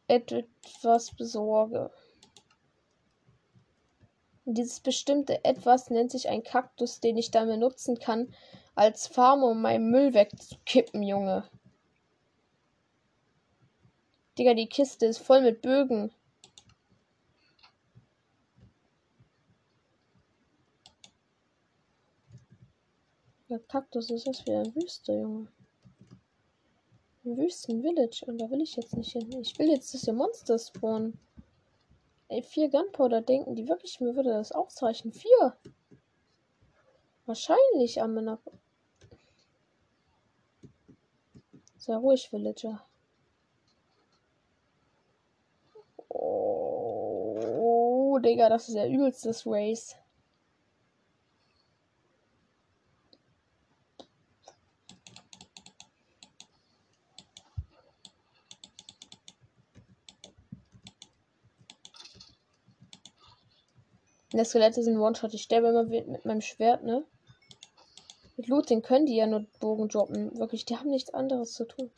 etwas 0.07 1.11
besorge. 1.11 1.91
Dieses 4.47 4.79
bestimmte 4.79 5.43
Etwas 5.43 5.89
nennt 5.89 6.11
sich 6.11 6.29
ein 6.29 6.43
Kaktus, 6.43 6.99
den 6.99 7.17
ich 7.17 7.31
dann 7.31 7.47
benutzen 7.47 7.97
kann 7.97 8.31
als 8.75 9.07
Farm, 9.07 9.41
um 9.41 9.61
meinen 9.61 9.89
Müll 9.89 10.13
wegzukippen, 10.13 11.01
Junge. 11.01 11.49
Digga, 14.37 14.53
die 14.53 14.67
Kiste 14.67 15.07
ist 15.07 15.17
voll 15.17 15.41
mit 15.41 15.63
Bögen. 15.63 16.11
Der 23.49 23.59
Kaktus 23.59 24.11
ist 24.11 24.27
das 24.27 24.45
wie 24.45 24.51
ein 24.51 24.75
Wüste, 24.75 25.13
Junge. 25.13 25.47
Ein 27.23 27.37
Wüsten-Village. 27.37 28.25
Und 28.27 28.39
da 28.39 28.51
will 28.51 28.61
ich 28.61 28.75
jetzt 28.75 28.95
nicht 28.95 29.13
hin. 29.13 29.31
Ich 29.41 29.57
will 29.57 29.69
jetzt, 29.69 29.95
hier 29.95 30.13
Monster 30.13 30.59
spawnen. 30.59 31.17
Ey, 32.27 32.41
vier 32.41 32.69
Gunpowder 32.69 33.21
denken 33.21 33.55
die 33.55 33.67
wirklich, 33.67 33.99
mir 33.99 34.15
würde 34.15 34.31
das 34.31 34.51
ausreichen. 34.51 35.13
Vier. 35.13 35.57
Wahrscheinlich, 37.25 38.01
Amena. 38.01 38.39
Sehr 41.77 41.97
ruhig, 41.97 42.29
Villager. 42.29 42.83
Oh, 46.09 48.17
Digga, 48.19 48.49
das 48.49 48.69
ist 48.69 48.75
der 48.75 48.89
übelste 48.89 49.31
Race. 49.45 49.95
Der 64.37 64.45
Skelette 64.45 64.83
sind 64.83 64.97
One-Shot. 64.97 65.33
Ich 65.33 65.43
sterbe 65.43 65.67
immer 65.69 65.83
mit 65.83 66.25
meinem 66.25 66.41
Schwert, 66.41 66.83
ne? 66.83 67.05
Mit 68.37 68.47
Looting 68.47 68.81
können 68.81 69.05
die 69.05 69.15
ja 69.15 69.27
nur 69.27 69.45
Bogen 69.59 69.87
droppen. 69.87 70.37
Wirklich, 70.37 70.65
die 70.65 70.75
haben 70.75 70.89
nichts 70.89 71.13
anderes 71.13 71.53
zu 71.53 71.65
tun. 71.65 71.89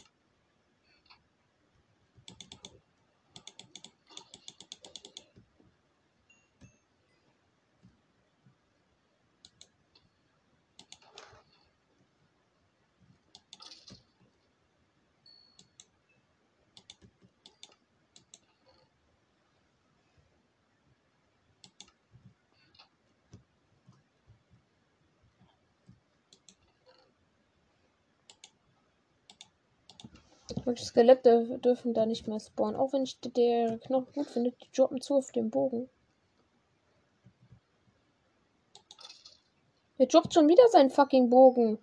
Und 30.67 30.81
Skelette 30.81 31.59
dürfen 31.59 31.93
da 31.93 32.05
nicht 32.05 32.27
mehr 32.27 32.41
spawnen. 32.41 32.75
Auch 32.75 32.91
wenn 32.91 33.03
ich 33.03 33.17
der 33.21 33.79
Knochen 33.79 34.11
gut 34.11 34.27
finde, 34.27 34.51
die 34.51 34.69
droppen 34.75 34.99
zu 34.99 35.15
auf 35.15 35.31
den 35.31 35.49
Bogen. 35.49 35.89
Der 39.97 40.07
droppt 40.07 40.33
schon 40.33 40.49
wieder 40.49 40.67
seinen 40.67 40.89
fucking 40.89 41.29
Bogen. 41.29 41.79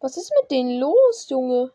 Was 0.00 0.16
ist 0.16 0.32
mit 0.42 0.50
denen 0.50 0.80
los, 0.80 1.28
Junge? 1.28 1.72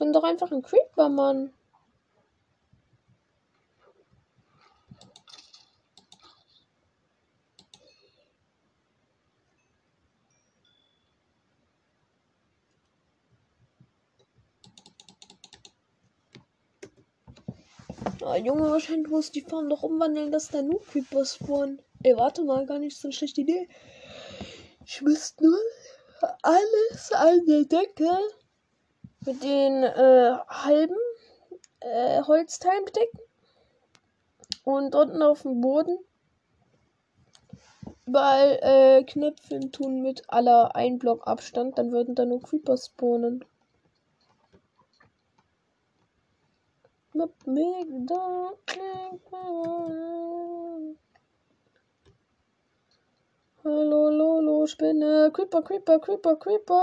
Bin 0.00 0.12
doch 0.12 0.24
einfach 0.24 0.50
ein 0.50 0.62
Creeper, 0.62 1.08
Mann. 1.08 1.52
Ah, 18.32 18.38
Junge, 18.38 18.70
wahrscheinlich 18.70 19.10
muss 19.10 19.30
die 19.30 19.42
Farm 19.42 19.68
doch 19.68 19.82
umwandeln, 19.82 20.32
dass 20.32 20.48
da 20.48 20.62
nur 20.62 20.82
Creeper 20.86 21.26
spawnen. 21.26 21.82
Ey, 22.02 22.16
warte 22.16 22.42
mal, 22.44 22.64
gar 22.64 22.78
nicht 22.78 22.96
so 22.96 23.08
eine 23.08 23.12
schlechte 23.12 23.42
Idee. 23.42 23.68
Ich 24.86 25.02
müsste 25.02 25.44
nur 25.44 25.58
alles 26.40 27.12
an 27.12 27.44
der 27.44 27.64
Decke 27.64 28.08
mit 29.26 29.42
den 29.42 29.82
äh, 29.82 30.38
halben 30.48 30.96
äh, 31.80 32.22
Holzteilen 32.22 32.86
bedecken. 32.86 33.18
Und 34.64 34.94
unten 34.94 35.20
auf 35.20 35.42
dem 35.42 35.60
Boden 35.60 35.98
überall 38.06 38.58
äh, 38.62 39.04
Knöpfe 39.04 39.60
tun 39.72 40.00
mit 40.00 40.22
aller 40.28 40.74
ein 40.74 40.98
Block 40.98 41.26
Abstand, 41.26 41.76
dann 41.76 41.92
würden 41.92 42.14
da 42.14 42.24
nur 42.24 42.40
Creeper 42.40 42.78
spawnen. 42.78 43.44
Hallo, 53.62 54.08
Lolo, 54.08 54.66
Spinne. 54.66 55.30
Creeper, 55.30 55.60
Creeper, 55.62 55.98
Creeper, 56.00 56.36
Creeper. 56.36 56.74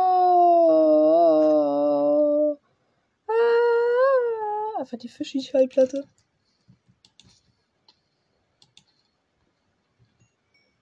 Ah, 3.27 4.77
einfach 4.77 4.99
die 4.99 5.09
Fischi-Schallplatte. 5.09 6.07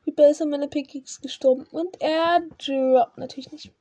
Creeper 0.03 0.29
ist 0.29 0.41
an 0.41 0.49
meiner 0.49 0.67
Pickaxe 0.67 1.21
gestorben. 1.21 1.65
Und 1.71 2.01
er 2.01 2.41
droppt 2.57 3.17
natürlich 3.17 3.53
nicht. 3.53 3.71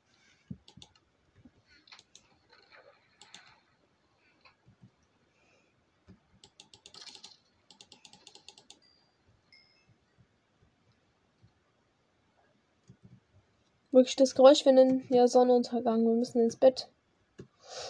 Wirklich 13.97 14.17
das 14.17 14.35
Geräusch, 14.35 14.67
wenn 14.67 14.77
in 14.77 15.07
ja, 15.09 15.27
Sonnenuntergang. 15.27 16.05
Wir 16.05 16.13
müssen 16.13 16.43
ins 16.43 16.57
Bett. 16.57 16.91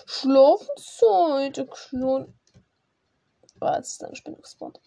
Schlafenszeit, 0.07 1.69
Klon. 1.69 2.33
Oh, 3.61 3.73
jetzt 3.75 4.05
ein 4.05 4.15
Spinnungsspot. 4.15 4.81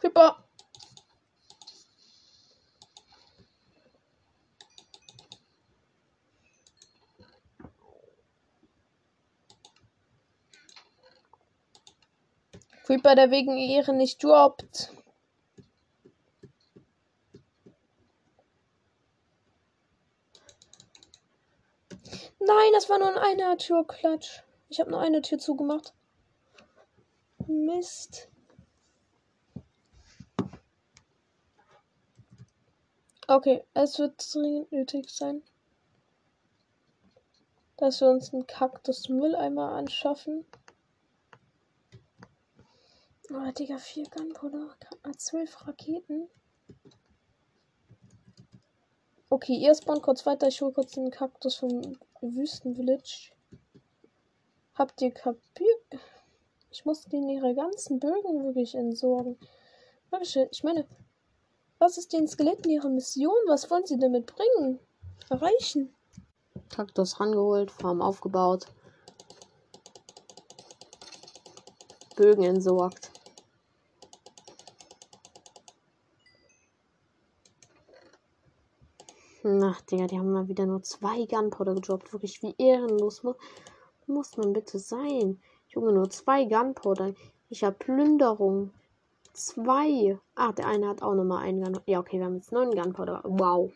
Creeper. 0.00 0.45
Creeper, 12.86 13.16
der 13.16 13.32
wegen 13.32 13.58
Ehre 13.58 13.92
nicht 13.92 14.22
droppt. 14.22 14.92
Nein, 22.38 22.70
das 22.74 22.88
war 22.88 23.00
nur 23.00 23.08
ein 23.08 23.18
einer 23.18 23.58
Türklatsch. 23.58 24.44
Ich 24.68 24.78
habe 24.78 24.92
nur 24.92 25.00
eine 25.00 25.20
Tür 25.20 25.38
zugemacht. 25.38 25.94
Mist. 27.48 28.28
Okay, 33.26 33.64
es 33.74 33.98
wird 33.98 34.32
dringend 34.32 34.70
nötig 34.70 35.10
sein, 35.10 35.42
dass 37.78 38.00
wir 38.00 38.10
uns 38.10 38.32
einen 38.32 38.46
Kaktusmülleimer 38.46 39.72
anschaffen. 39.72 40.46
Oh, 43.28 43.50
Digga, 43.50 43.78
vier 43.78 44.06
Gunpowder. 44.08 44.76
Zwölf 45.16 45.66
Raketen. 45.66 46.28
Okay, 49.28 49.54
ihr 49.56 49.74
spawnt 49.74 50.02
kurz 50.02 50.24
weiter. 50.26 50.46
Ich 50.46 50.60
hole 50.60 50.72
kurz 50.72 50.92
den 50.92 51.10
Kaktus 51.10 51.56
vom 51.56 51.98
Wüstenvillage. 52.20 53.32
Habt 54.76 55.02
ihr 55.02 55.10
kapiert? 55.10 56.00
Ich 56.70 56.84
muss 56.84 57.02
denen 57.06 57.28
ihre 57.28 57.54
ganzen 57.54 57.98
Bögen 57.98 58.44
wirklich 58.44 58.76
entsorgen. 58.76 59.36
Wirklich, 60.10 60.36
ich 60.52 60.62
meine, 60.62 60.86
was 61.78 61.98
ist 61.98 62.12
den 62.12 62.28
Skeletten 62.28 62.70
ihre 62.70 62.90
Mission? 62.90 63.34
Was 63.48 63.68
wollen 63.70 63.86
sie 63.86 63.98
damit 63.98 64.26
bringen? 64.26 64.78
Erreichen? 65.30 65.92
Kaktus 66.68 67.18
rangeholt, 67.18 67.72
Farm 67.72 68.00
aufgebaut. 68.00 68.66
Bögen 72.14 72.44
entsorgt. 72.44 73.10
Ach, 79.48 79.80
Digga, 79.82 80.08
die 80.08 80.18
haben 80.18 80.32
mal 80.32 80.48
wieder 80.48 80.66
nur 80.66 80.82
zwei 80.82 81.24
Gunpowder 81.24 81.76
gedroppt. 81.76 82.12
Wirklich, 82.12 82.42
wie 82.42 82.56
ehrenlos 82.58 83.22
mu 83.22 83.34
muss 84.08 84.36
man 84.36 84.52
bitte 84.52 84.80
sein? 84.80 85.40
Junge, 85.68 85.92
nur 85.92 86.10
zwei 86.10 86.46
Gunpowder. 86.46 87.14
Ich 87.48 87.62
habe 87.62 87.76
Plünderung. 87.76 88.72
Zwei. 89.34 90.18
Ah, 90.34 90.50
der 90.50 90.66
eine 90.66 90.88
hat 90.88 91.00
auch 91.02 91.14
nochmal 91.14 91.44
einen 91.44 91.62
Gunpowder. 91.62 91.84
Ja, 91.86 92.00
okay, 92.00 92.18
wir 92.18 92.24
haben 92.24 92.34
jetzt 92.34 92.50
neun 92.50 92.72
Gunpowder. 92.72 93.20
Wow. 93.22 93.72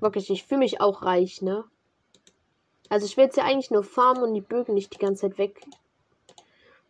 Wirklich, 0.00 0.28
ich 0.30 0.42
fühle 0.42 0.58
mich 0.60 0.80
auch 0.80 1.02
reich, 1.02 1.42
ne? 1.42 1.64
Also 2.88 3.06
ich 3.06 3.16
will 3.16 3.26
jetzt 3.26 3.36
ja 3.36 3.44
eigentlich 3.44 3.70
nur 3.70 3.84
farmen 3.84 4.24
und 4.24 4.34
die 4.34 4.40
Bögen 4.40 4.74
nicht 4.74 4.92
die 4.92 4.98
ganze 4.98 5.30
Zeit 5.30 5.38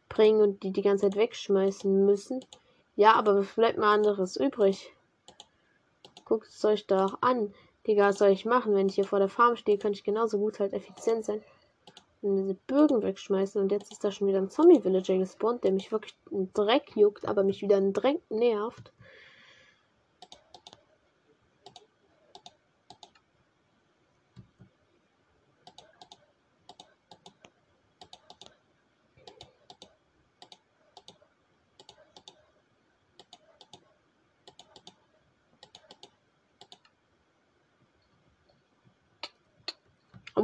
wegbringen 0.09 0.41
und 0.41 0.63
die 0.63 0.73
die 0.73 0.81
ganze 0.81 1.11
Zeit 1.11 1.17
wegschmeißen 1.17 2.07
müssen. 2.07 2.43
Ja, 2.97 3.13
aber 3.17 3.37
was 3.37 3.55
bleibt 3.55 3.77
mal 3.77 3.93
anderes 3.93 4.37
übrig? 4.37 4.95
Guckt 6.31 6.47
es 6.47 6.65
euch 6.65 6.87
doch 6.87 7.19
an. 7.23 7.53
Digga, 7.89 8.11
was 8.11 8.19
soll 8.19 8.29
ich 8.29 8.45
machen? 8.45 8.73
Wenn 8.73 8.87
ich 8.87 8.95
hier 8.95 9.05
vor 9.05 9.19
der 9.19 9.29
Farm 9.29 9.57
stehe, 9.57 9.79
könnte 9.79 9.99
ich 9.99 10.05
genauso 10.05 10.39
gut 10.39 10.61
halt 10.61 10.73
effizient 10.73 11.25
sein. 11.25 11.43
Und 12.23 12.37
diese 12.37 12.55
Bögen 12.55 13.03
wegschmeißen. 13.03 13.61
Und 13.61 13.73
jetzt 13.73 13.91
ist 13.91 14.05
da 14.05 14.13
schon 14.13 14.29
wieder 14.29 14.39
ein 14.39 14.49
Zombie-Villager 14.49 15.19
gespawnt, 15.19 15.65
der 15.65 15.73
mich 15.73 15.91
wirklich 15.91 16.15
einen 16.31 16.53
Dreck 16.53 16.95
juckt, 16.95 17.27
aber 17.27 17.43
mich 17.43 17.63
wieder 17.63 17.79
einen 17.79 17.93
Dreck 17.93 18.21
nervt. 18.31 18.93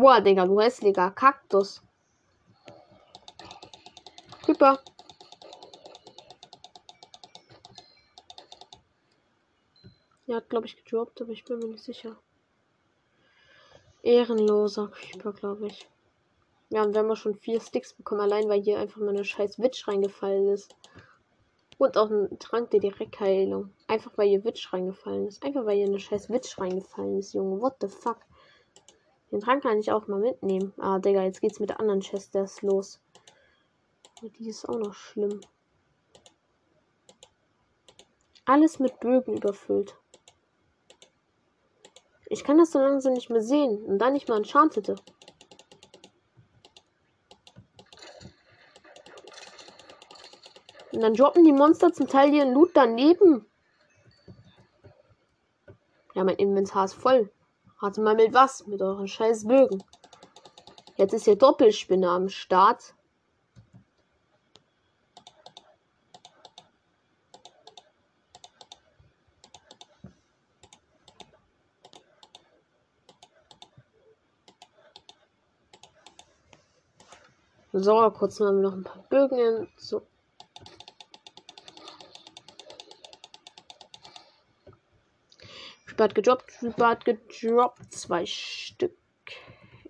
Boah, 0.06 0.20
Digga, 0.20 0.46
du 0.46 0.60
hässlicher 0.60 1.10
Kaktus. 1.10 1.82
Creeper. 4.44 4.78
Er 10.28 10.36
hat, 10.36 10.48
glaube 10.48 10.66
ich, 10.66 10.76
gedroppt, 10.76 11.20
aber 11.22 11.32
ich 11.32 11.44
bin 11.44 11.58
mir 11.58 11.66
nicht 11.66 11.82
sicher. 11.82 12.16
Ehrenloser 14.04 14.92
Creeper, 14.92 15.32
glaube 15.32 15.66
ich. 15.66 15.88
Ja, 16.68 16.84
und 16.84 16.94
wir 16.94 17.00
haben 17.00 17.16
schon 17.16 17.34
vier 17.34 17.60
Sticks 17.60 17.92
bekommen, 17.92 18.20
allein 18.20 18.48
weil 18.48 18.62
hier 18.62 18.78
einfach 18.78 19.00
mal 19.00 19.08
eine 19.08 19.24
scheiß 19.24 19.58
Witch 19.58 19.88
reingefallen 19.88 20.46
ist. 20.50 20.76
Und 21.78 21.98
auch 21.98 22.10
ein 22.12 22.38
Trank 22.38 22.70
der 22.70 22.78
Direktheilung. 22.78 23.72
Einfach 23.88 24.16
weil 24.16 24.28
hier 24.28 24.44
Witch 24.44 24.72
reingefallen 24.72 25.26
ist. 25.26 25.42
Einfach 25.42 25.66
weil 25.66 25.78
hier 25.78 25.86
eine 25.86 25.98
scheiß 25.98 26.30
Witch 26.30 26.56
reingefallen 26.60 27.18
ist, 27.18 27.34
Junge. 27.34 27.60
What 27.60 27.78
the 27.80 27.88
fuck? 27.88 28.18
Den 29.30 29.40
Trank 29.40 29.62
kann 29.62 29.78
ich 29.78 29.90
auch 29.90 30.06
mal 30.06 30.20
mitnehmen. 30.20 30.72
Ah, 30.78 30.98
Digga, 30.98 31.22
jetzt 31.22 31.40
geht's 31.40 31.60
mit 31.60 31.70
der 31.70 31.80
anderen 31.80 32.00
Chest 32.00 32.34
los. 32.62 33.00
Die 34.22 34.48
ist 34.48 34.68
auch 34.68 34.78
noch 34.78 34.94
schlimm. 34.94 35.40
Alles 38.44 38.78
mit 38.78 39.00
Bögen 39.00 39.36
überfüllt. 39.36 39.96
Ich 42.26 42.44
kann 42.44 42.58
das 42.58 42.72
so 42.72 42.78
langsam 42.78 43.12
nicht 43.12 43.30
mehr 43.30 43.42
sehen. 43.42 43.84
Und 43.84 43.98
dann 43.98 44.12
nicht 44.12 44.28
mal 44.28 44.36
enchantete. 44.36 44.96
Und 50.92 51.00
dann 51.02 51.14
droppen 51.14 51.44
die 51.44 51.52
Monster 51.52 51.92
zum 51.92 52.06
Teil 52.06 52.32
ihren 52.32 52.54
Loot 52.54 52.70
daneben. 52.74 53.44
Ja, 56.14 56.24
mein 56.24 56.36
Inventar 56.36 56.86
ist 56.86 56.94
voll. 56.94 57.30
Rate 57.78 58.00
mal 58.00 58.14
mit 58.14 58.32
was? 58.32 58.66
Mit 58.66 58.80
euren 58.80 59.06
scheiß 59.06 59.46
Bögen. 59.46 59.82
Jetzt 60.96 61.12
ist 61.12 61.24
hier 61.24 61.36
Doppelspinne 61.36 62.08
am 62.08 62.28
Start. 62.30 62.94
So, 77.74 78.10
kurz 78.10 78.40
mal 78.40 78.54
noch 78.54 78.72
ein 78.72 78.84
paar 78.84 79.02
Bögen. 79.10 79.68
So. 79.76 80.00
Spart 85.96 86.14
gedroppt, 86.14 86.52
Spart 86.52 87.04
gedroppt. 87.06 87.90
Zwei 87.90 88.26
Stück. 88.26 88.98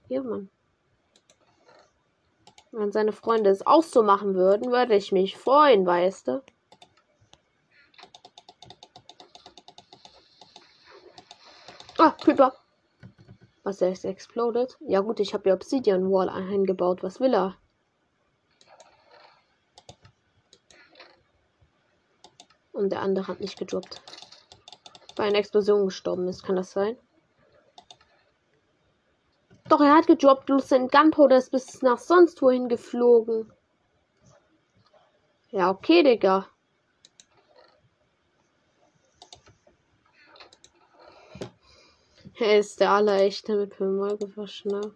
Ja, 0.07 0.23
Mann. 0.23 0.49
Wenn 2.71 2.93
seine 2.93 3.11
Freunde 3.11 3.51
es 3.51 3.67
auch 3.67 3.83
so 3.83 4.05
machen 4.05 4.37
würden, 4.37 4.71
würde 4.71 4.95
ich 4.95 5.11
mich 5.11 5.37
freuen, 5.37 5.85
weißt 5.85 6.29
du? 6.29 6.45
Ah, 11.99 12.13
Creeper. 12.13 12.55
Was, 13.65 13.83
er 13.83 13.91
ist 13.91 14.05
exploded? 14.05 14.77
Ja 14.87 15.01
gut, 15.01 15.19
ich 15.19 15.35
habe 15.35 15.43
die 15.43 15.51
Obsidian 15.51 16.09
Wall 16.13 16.29
eingebaut. 16.29 17.03
Was 17.03 17.19
will 17.19 17.35
er? 17.35 17.57
Und 22.71 22.91
der 22.91 23.01
andere 23.01 23.27
hat 23.27 23.41
nicht 23.41 23.59
gedroppt. 23.59 24.01
Bei 25.17 25.25
einer 25.25 25.39
Explosion 25.39 25.87
gestorben 25.87 26.29
ist, 26.29 26.43
kann 26.45 26.57
das 26.57 26.73
sein? 26.73 26.97
Doch, 29.69 29.81
er 29.81 29.97
hat 29.97 30.07
gedroppt, 30.07 30.47
bloß 30.47 30.69
sein 30.69 30.89
Gunpowder 30.89 31.39
ist 31.39 31.51
bis 31.51 31.83
nach 31.83 31.99
sonst 31.99 32.41
wohin 32.43 32.69
geflogen. 32.69 33.51
Ja, 35.51 35.71
okay, 35.71 36.03
Digga. 36.03 36.47
Er 42.39 42.59
ist 42.59 42.81
der 42.81 42.91
allerechte 42.91 43.57
mit 43.57 43.75
fünfmal 43.75 44.19
gewaschen, 44.19 44.71
ne? 44.71 44.95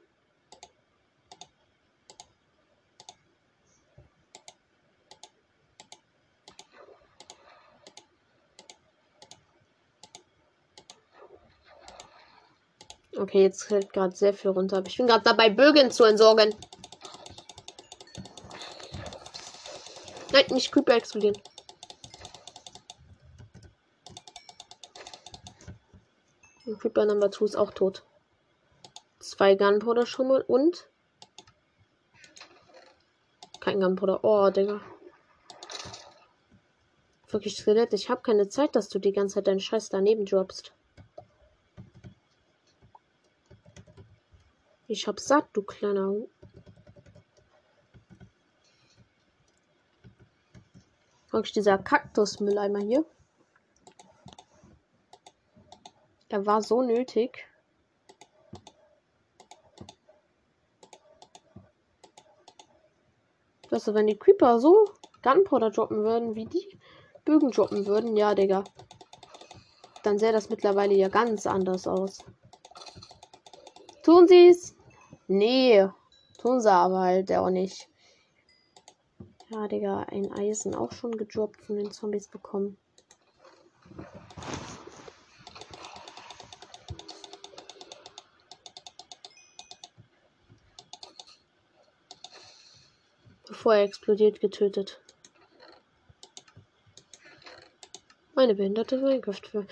Okay, 13.31 13.43
jetzt 13.43 13.63
fällt 13.63 13.93
gerade 13.93 14.17
sehr 14.17 14.35
viel 14.35 14.51
runter. 14.51 14.79
Aber 14.79 14.89
ich 14.89 14.97
bin 14.97 15.07
gerade 15.07 15.23
dabei, 15.23 15.51
Bögen 15.51 15.93
zu 15.93 16.03
entsorgen. 16.03 16.53
Nein, 20.33 20.47
nicht 20.51 20.73
Creeper 20.73 20.97
explodieren. 20.97 21.41
Und 26.67 26.81
Creeper 26.81 27.05
Number 27.05 27.31
2 27.31 27.45
ist 27.45 27.55
auch 27.55 27.71
tot. 27.71 28.03
Zwei 29.21 29.55
Gunpowder 29.55 30.07
schon 30.07 30.27
mal 30.27 30.43
und 30.49 30.89
kein 33.61 33.79
Gunpowder. 33.79 34.25
Oh, 34.25 34.51
Digga. 34.51 34.81
Wirklich 37.29 37.59
Skelett. 37.59 37.93
Ich 37.93 38.11
habe 38.11 38.23
keine 38.23 38.49
Zeit, 38.49 38.75
dass 38.75 38.89
du 38.89 38.99
die 38.99 39.13
ganze 39.13 39.37
Zeit 39.37 39.47
deinen 39.47 39.61
Scheiß 39.61 39.89
daneben 39.89 40.27
droppst. 40.27 40.73
Ich 44.93 45.07
hab 45.07 45.21
satt, 45.21 45.45
du 45.53 45.63
kleiner. 45.63 46.13
Wirklich 51.31 51.53
dieser 51.53 51.79
Kaktusmülleimer 51.79 52.81
hier. 52.81 53.05
Er 56.29 56.45
war 56.45 56.61
so 56.61 56.83
nötig. 56.83 57.47
Weißt 63.69 63.87
du, 63.87 63.95
wenn 63.95 64.09
die 64.09 64.19
Creeper 64.19 64.59
so 64.59 64.91
Gunpowder 65.23 65.71
droppen 65.71 66.03
würden, 66.03 66.35
wie 66.35 66.47
die 66.47 66.81
Bögen 67.25 67.53
droppen 67.53 67.87
würden, 67.87 68.17
ja, 68.17 68.35
Digga. 68.35 68.65
Dann 70.03 70.19
sähe 70.19 70.33
das 70.33 70.51
mittlerweile 70.51 70.95
ja 70.95 71.07
ganz 71.07 71.47
anders 71.47 71.87
aus. 71.87 72.25
Tun 74.03 74.27
sie's? 74.27 74.80
Nee, 75.33 75.89
tun 76.39 76.61
sie 76.61 76.73
aber 76.73 77.03
halt 77.03 77.31
auch 77.31 77.51
nicht. 77.51 77.89
Ja, 79.49 79.69
Digga, 79.69 80.01
ein 80.09 80.33
Eisen 80.33 80.75
auch 80.75 80.91
schon 80.91 81.13
gedroppt 81.13 81.61
von 81.63 81.77
den 81.77 81.93
Zombies 81.93 82.27
bekommen. 82.27 82.77
Bevor 93.47 93.77
er 93.77 93.85
explodiert, 93.85 94.41
getötet. 94.41 95.01
Meine 98.35 98.57
behinderte 98.57 98.97
Minecraft. 98.99 99.65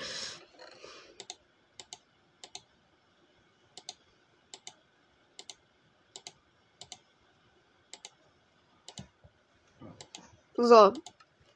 So. 10.61 10.93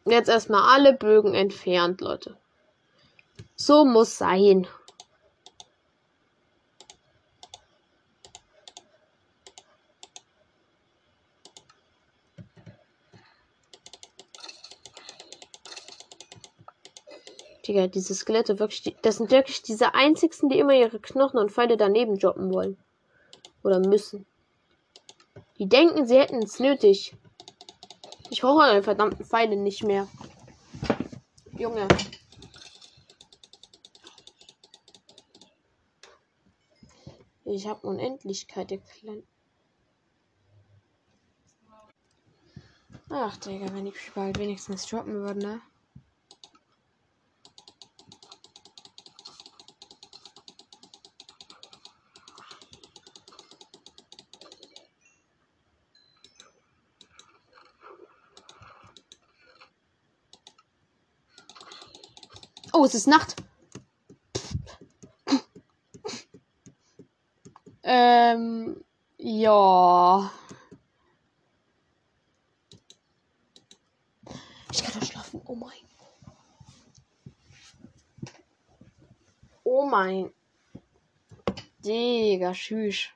Jetzt 0.04 0.28
erstmal 0.28 0.62
alle 0.76 0.92
Bögen 0.94 1.34
entfernt, 1.34 2.00
Leute. 2.00 2.36
So 3.56 3.84
muss 3.84 4.16
sein. 4.16 4.68
Digga, 17.66 17.88
diese 17.88 18.14
Skelette 18.14 18.60
wirklich, 18.60 18.96
das 19.02 19.16
sind 19.16 19.32
wirklich 19.32 19.62
diese 19.62 19.94
einzigsten, 19.94 20.48
die 20.48 20.60
immer 20.60 20.74
ihre 20.74 21.00
Knochen 21.00 21.38
und 21.38 21.50
Pfeile 21.50 21.76
daneben 21.76 22.18
droppen 22.18 22.52
wollen. 22.52 22.76
Oder 23.64 23.80
müssen. 23.80 24.26
Die 25.58 25.68
denken, 25.68 26.06
sie 26.06 26.18
hätten 26.18 26.42
es 26.42 26.60
nötig. 26.60 27.16
Ich 28.32 28.40
brauche 28.40 28.62
eure 28.62 28.82
verdammten 28.82 29.26
Pfeile 29.26 29.56
nicht 29.56 29.84
mehr. 29.84 30.08
Junge. 31.52 31.86
Ich 37.44 37.66
habe 37.66 37.86
Unendlichkeit, 37.86 38.70
ihr. 38.70 38.80
Ach, 43.10 43.36
Digga, 43.36 43.66
wenn 43.74 43.84
die 43.84 43.92
bald 44.14 44.38
wenigstens 44.38 44.86
droppen 44.86 45.12
würden, 45.12 45.42
ne? 45.42 45.60
Oh, 62.74 62.81
es 62.94 63.00
ist 63.00 63.06
Nacht. 63.06 63.36
Ähm, 67.82 68.84
ja. 69.16 70.30
Ich 74.70 74.84
kann 74.84 75.00
doch 75.00 75.06
schlafen. 75.06 75.40
Oh 75.46 75.54
mein. 75.54 75.70
Oh 79.64 79.86
mein. 79.86 80.34
Digga, 81.78 82.52
tschüss. 82.52 83.08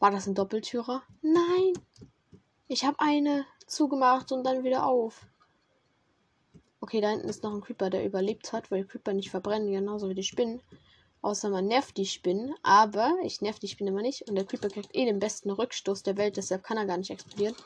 War 0.00 0.10
das 0.10 0.26
ein 0.26 0.34
Doppeltürer? 0.34 1.04
Nein. 1.22 1.74
Ich 2.66 2.84
habe 2.84 2.98
eine 2.98 3.46
zugemacht 3.66 4.32
und 4.32 4.42
dann 4.42 4.64
wieder 4.64 4.84
auf. 4.84 5.28
Okay, 6.84 7.00
da 7.00 7.08
hinten 7.08 7.30
ist 7.30 7.42
noch 7.42 7.54
ein 7.54 7.62
Creeper, 7.62 7.88
der 7.88 8.04
überlebt 8.04 8.52
hat, 8.52 8.70
weil 8.70 8.84
Creeper 8.84 9.14
nicht 9.14 9.30
verbrennen, 9.30 9.72
genauso 9.72 10.10
wie 10.10 10.14
die 10.14 10.22
Spinnen. 10.22 10.60
Außer 11.22 11.48
man 11.48 11.66
nervt 11.66 11.96
die 11.96 12.04
Spinnen, 12.04 12.54
aber 12.62 13.16
ich 13.22 13.40
nerv 13.40 13.58
die 13.58 13.68
Spinnen 13.68 13.94
immer 13.94 14.02
nicht. 14.02 14.28
Und 14.28 14.34
der 14.34 14.44
Creeper 14.44 14.68
kriegt 14.68 14.94
eh 14.94 15.06
den 15.06 15.18
besten 15.18 15.50
Rückstoß 15.50 16.02
der 16.02 16.18
Welt, 16.18 16.36
deshalb 16.36 16.62
kann 16.62 16.76
er 16.76 16.84
gar 16.84 16.98
nicht 16.98 17.08
explodieren. 17.08 17.56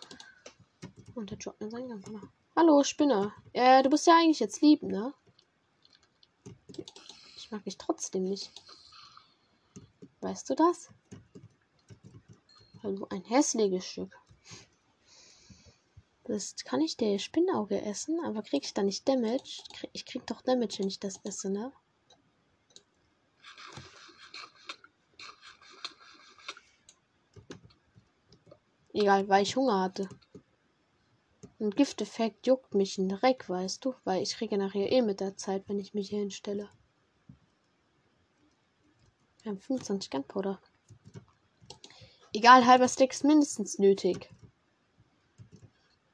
Und 1.16 1.32
der 1.32 1.38
droppt 1.38 1.60
mir 1.60 1.68
seinen 1.68 1.88
Gang. 1.88 2.30
Hallo, 2.54 2.84
Spinner. 2.84 3.32
Äh, 3.54 3.82
du 3.82 3.90
bist 3.90 4.06
ja 4.06 4.14
eigentlich 4.14 4.38
jetzt 4.38 4.62
lieb, 4.62 4.84
ne? 4.84 5.12
Ich 7.36 7.50
mag 7.50 7.64
dich 7.64 7.76
trotzdem 7.76 8.22
nicht. 8.22 8.52
Weißt 10.20 10.48
du 10.48 10.54
das? 10.54 10.90
Also 12.84 13.08
ein 13.08 13.24
hässliches 13.24 13.84
Stück. 13.84 14.16
Das 16.28 16.56
kann 16.56 16.82
ich 16.82 16.98
der 16.98 17.18
Spinnauge 17.18 17.80
essen, 17.80 18.22
aber 18.22 18.42
krieg 18.42 18.62
ich 18.62 18.74
da 18.74 18.82
nicht 18.82 19.08
Damage? 19.08 19.62
Ich 19.94 20.04
krieg 20.04 20.26
doch 20.26 20.42
Damage, 20.42 20.80
wenn 20.80 20.88
ich 20.88 21.00
das 21.00 21.18
esse, 21.24 21.48
ne? 21.48 21.72
Egal, 28.92 29.26
weil 29.30 29.42
ich 29.42 29.56
Hunger 29.56 29.80
hatte. 29.80 30.06
Ein 31.58 31.70
Gifteffekt 31.70 32.46
juckt 32.46 32.74
mich 32.74 32.98
in 32.98 33.08
Dreck, 33.08 33.48
weißt 33.48 33.82
du? 33.86 33.94
Weil 34.04 34.22
ich 34.22 34.38
nachher 34.38 34.92
eh 34.92 35.00
mit 35.00 35.20
der 35.20 35.38
Zeit, 35.38 35.66
wenn 35.66 35.78
ich 35.78 35.94
mich 35.94 36.10
hier 36.10 36.18
hinstelle. 36.18 36.68
Wir 39.42 39.52
haben 39.52 39.60
25 39.60 40.10
Gunpowder. 40.10 40.60
Egal, 42.34 42.66
halber 42.66 42.86
Stick 42.86 43.12
ist 43.12 43.24
mindestens 43.24 43.78
nötig. 43.78 44.28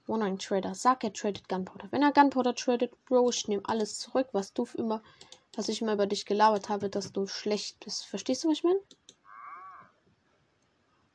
One 0.06 0.38
Trader. 0.38 0.74
Sag, 0.74 1.04
er 1.04 1.12
tradet 1.12 1.48
Gunpowder. 1.48 1.88
Wenn 1.90 2.02
er 2.02 2.12
Gunpowder 2.12 2.54
tradet, 2.54 2.92
Bro, 3.06 3.30
ich 3.30 3.48
nehme 3.48 3.62
alles 3.64 3.98
zurück, 3.98 4.28
was 4.32 4.52
du 4.52 4.66
immer, 4.74 5.02
was 5.54 5.68
ich 5.68 5.80
immer 5.80 5.94
über 5.94 6.06
dich 6.06 6.26
gelabert 6.26 6.68
habe, 6.68 6.90
dass 6.90 7.12
du 7.12 7.26
schlecht 7.26 7.80
bist. 7.84 8.06
Verstehst 8.06 8.44
du, 8.44 8.48
was 8.48 8.58
ich 8.58 8.64
meine? 8.64 8.80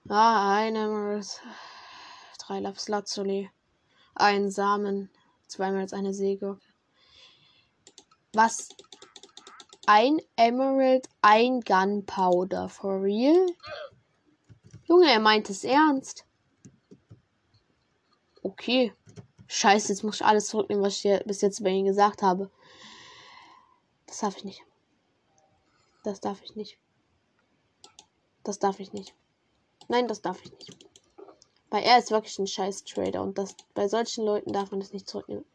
Ah, 0.10 0.56
eine 0.56 1.22
drei 2.40 2.60
Lapis 2.60 2.88
Lazuli 2.88 3.52
ein 4.20 4.52
Samen, 4.52 5.10
zweimal 5.48 5.82
als 5.82 5.94
eine 5.94 6.14
Säge. 6.14 6.60
Was? 8.34 8.70
Ein 9.86 10.20
Emerald, 10.36 11.08
ein 11.22 11.62
Gunpowder. 11.62 12.70
For 12.70 13.02
real? 13.02 13.48
Junge, 14.84 15.12
er 15.12 15.20
meint 15.20 15.50
es 15.50 15.64
ernst. 15.64 16.26
Okay. 18.44 18.94
Scheiße, 19.48 19.92
jetzt 19.92 20.04
muss 20.04 20.16
ich 20.16 20.26
alles 20.26 20.48
zurücknehmen, 20.48 20.84
was 20.84 20.98
ich 20.98 21.02
dir 21.02 21.24
bis 21.26 21.42
jetzt 21.42 21.64
bei 21.64 21.72
ihm 21.72 21.86
gesagt 21.86 22.22
habe. 22.22 22.52
Das 24.06 24.20
darf 24.20 24.38
ich 24.38 24.44
nicht. 24.44 24.64
Das 26.04 26.22
darf 26.22 26.42
ich 26.44 26.56
nicht. 26.56 26.78
Das 28.44 28.60
darf 28.60 28.80
ich 28.80 28.94
nicht. 28.94 29.14
Nein, 29.88 30.08
das 30.08 30.22
darf 30.22 30.44
ich 30.44 30.52
nicht. 30.52 30.78
Weil 31.72 31.84
er 31.84 31.98
ist 31.98 32.12
wirklich 32.12 32.38
ein 32.40 32.48
scheiß 32.48 32.84
Trader 32.84 33.22
und 33.22 33.38
das 33.38 33.56
bei 33.74 33.88
solchen 33.88 34.26
Leuten 34.26 34.54
darf 34.54 34.72
man 34.72 34.80
das 34.80 34.94
nicht 34.94 35.08
zurücknehmen. 35.08 35.46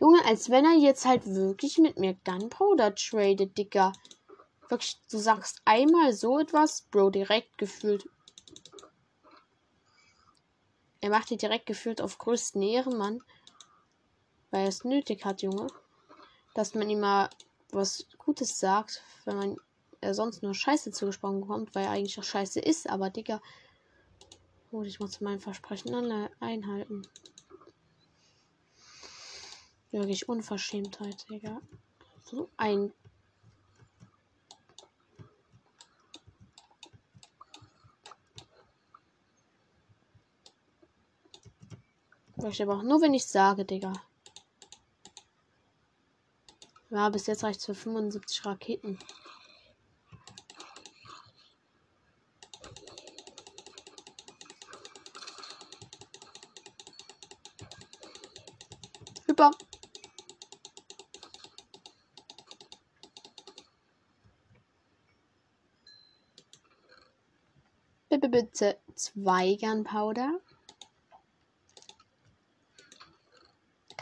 Junge, 0.00 0.24
als 0.24 0.50
wenn 0.50 0.64
er 0.64 0.76
jetzt 0.76 1.04
halt 1.04 1.24
wirklich 1.26 1.78
mit 1.78 1.98
mir 1.98 2.14
Gunpowder 2.24 2.94
tradet, 2.94 3.56
Dicker. 3.56 3.92
Wirklich, 4.68 5.00
du 5.10 5.18
sagst 5.18 5.62
einmal 5.64 6.12
so 6.12 6.38
etwas, 6.38 6.82
Bro, 6.90 7.10
direkt 7.10 7.56
gefühlt. 7.58 8.08
Er 11.04 11.10
macht 11.10 11.28
dir 11.28 11.36
direkt 11.36 11.66
gefühlt 11.66 12.00
auf 12.00 12.16
größten 12.16 12.62
Ehrenmann. 12.62 13.22
Weil 14.50 14.62
er 14.62 14.68
es 14.68 14.84
nötig 14.84 15.26
hat, 15.26 15.42
Junge. 15.42 15.66
Dass 16.54 16.74
man 16.74 16.88
ihm 16.88 17.00
mal 17.00 17.28
was 17.72 18.06
Gutes 18.16 18.58
sagt, 18.58 19.02
wenn 19.26 19.36
man 19.36 19.56
er 20.00 20.14
sonst 20.14 20.42
nur 20.42 20.54
Scheiße 20.54 20.92
zugesprochen 20.92 21.42
bekommt, 21.42 21.74
weil 21.74 21.84
er 21.84 21.90
eigentlich 21.90 22.18
auch 22.18 22.24
Scheiße 22.24 22.58
ist, 22.58 22.88
aber 22.88 23.10
Digga, 23.10 23.42
Oh, 24.72 24.82
ich 24.82 24.98
muss 24.98 25.20
mein 25.20 25.40
Versprechen 25.40 25.94
einhalten. 26.40 27.02
Wirklich 29.90 30.26
Unverschämtheit, 30.26 31.28
Digga. 31.28 31.60
So 32.24 32.48
ein. 32.56 32.94
Ich 42.46 42.62
aber 42.62 42.76
auch 42.76 42.82
nur, 42.82 43.00
wenn 43.00 43.14
ich 43.14 43.26
sage, 43.26 43.64
Digga. 43.64 43.92
Ja, 46.90 47.08
bis 47.08 47.26
jetzt 47.26 47.42
reicht 47.42 47.60
es 47.60 47.66
für 47.66 47.74
75 47.74 48.44
Raketen. 48.44 48.98
Super. 59.26 59.50
Bitte, 68.10 68.28
bitte 68.28 68.78
zwei 68.94 69.56
Gunpowder. 69.56 70.40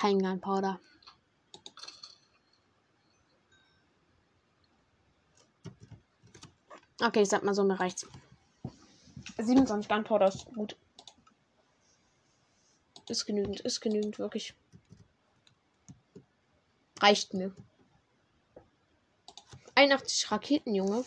Kein 0.03 0.19
Gunpowder. 0.19 0.81
Okay, 7.01 7.23
ich 7.23 7.29
sag 7.29 7.45
mal 7.45 7.55
so, 7.55 7.62
mir 7.62 7.79
reicht's. 7.79 8.09
27 9.38 9.88
Gunpowder 9.88 10.27
ist 10.27 10.47
gut. 10.47 10.77
Ist 13.09 13.27
genügend, 13.27 13.61
ist 13.61 13.81
genügend, 13.81 14.19
wirklich. 14.19 14.57
Reicht 16.99 17.33
mir. 17.35 17.55
81 19.77 20.33
Raketen, 20.33 20.75
Junge. 20.75 21.05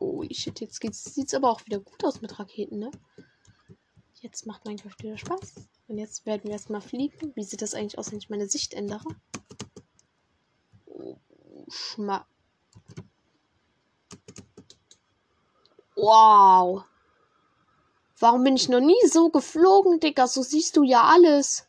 Oh, 0.00 0.24
shit, 0.30 0.60
jetzt 0.60 0.80
geht's, 0.80 1.04
sieht's 1.14 1.34
aber 1.34 1.50
auch 1.50 1.64
wieder 1.66 1.80
gut 1.80 2.04
aus 2.04 2.20
mit 2.20 2.38
Raketen, 2.38 2.78
ne? 2.78 2.90
Jetzt 4.20 4.46
macht 4.46 4.64
Minecraft 4.64 4.96
wieder 5.00 5.18
Spaß. 5.18 5.54
Und 5.88 5.98
jetzt 5.98 6.26
werden 6.26 6.44
wir 6.44 6.52
erstmal 6.52 6.80
fliegen. 6.80 7.32
Wie 7.34 7.44
sieht 7.44 7.62
das 7.62 7.74
eigentlich 7.74 7.98
aus, 7.98 8.10
wenn 8.10 8.18
ich 8.18 8.30
meine 8.30 8.48
Sicht 8.48 8.74
ändere? 8.74 9.04
Oh, 10.86 11.16
Schmack. 11.68 12.26
Wow. 15.94 16.84
Warum 18.18 18.42
bin 18.42 18.56
ich 18.56 18.68
noch 18.68 18.80
nie 18.80 19.06
so 19.06 19.30
geflogen, 19.30 20.00
Digga? 20.00 20.26
So 20.26 20.42
siehst 20.42 20.76
du 20.76 20.82
ja 20.82 21.04
alles. 21.04 21.67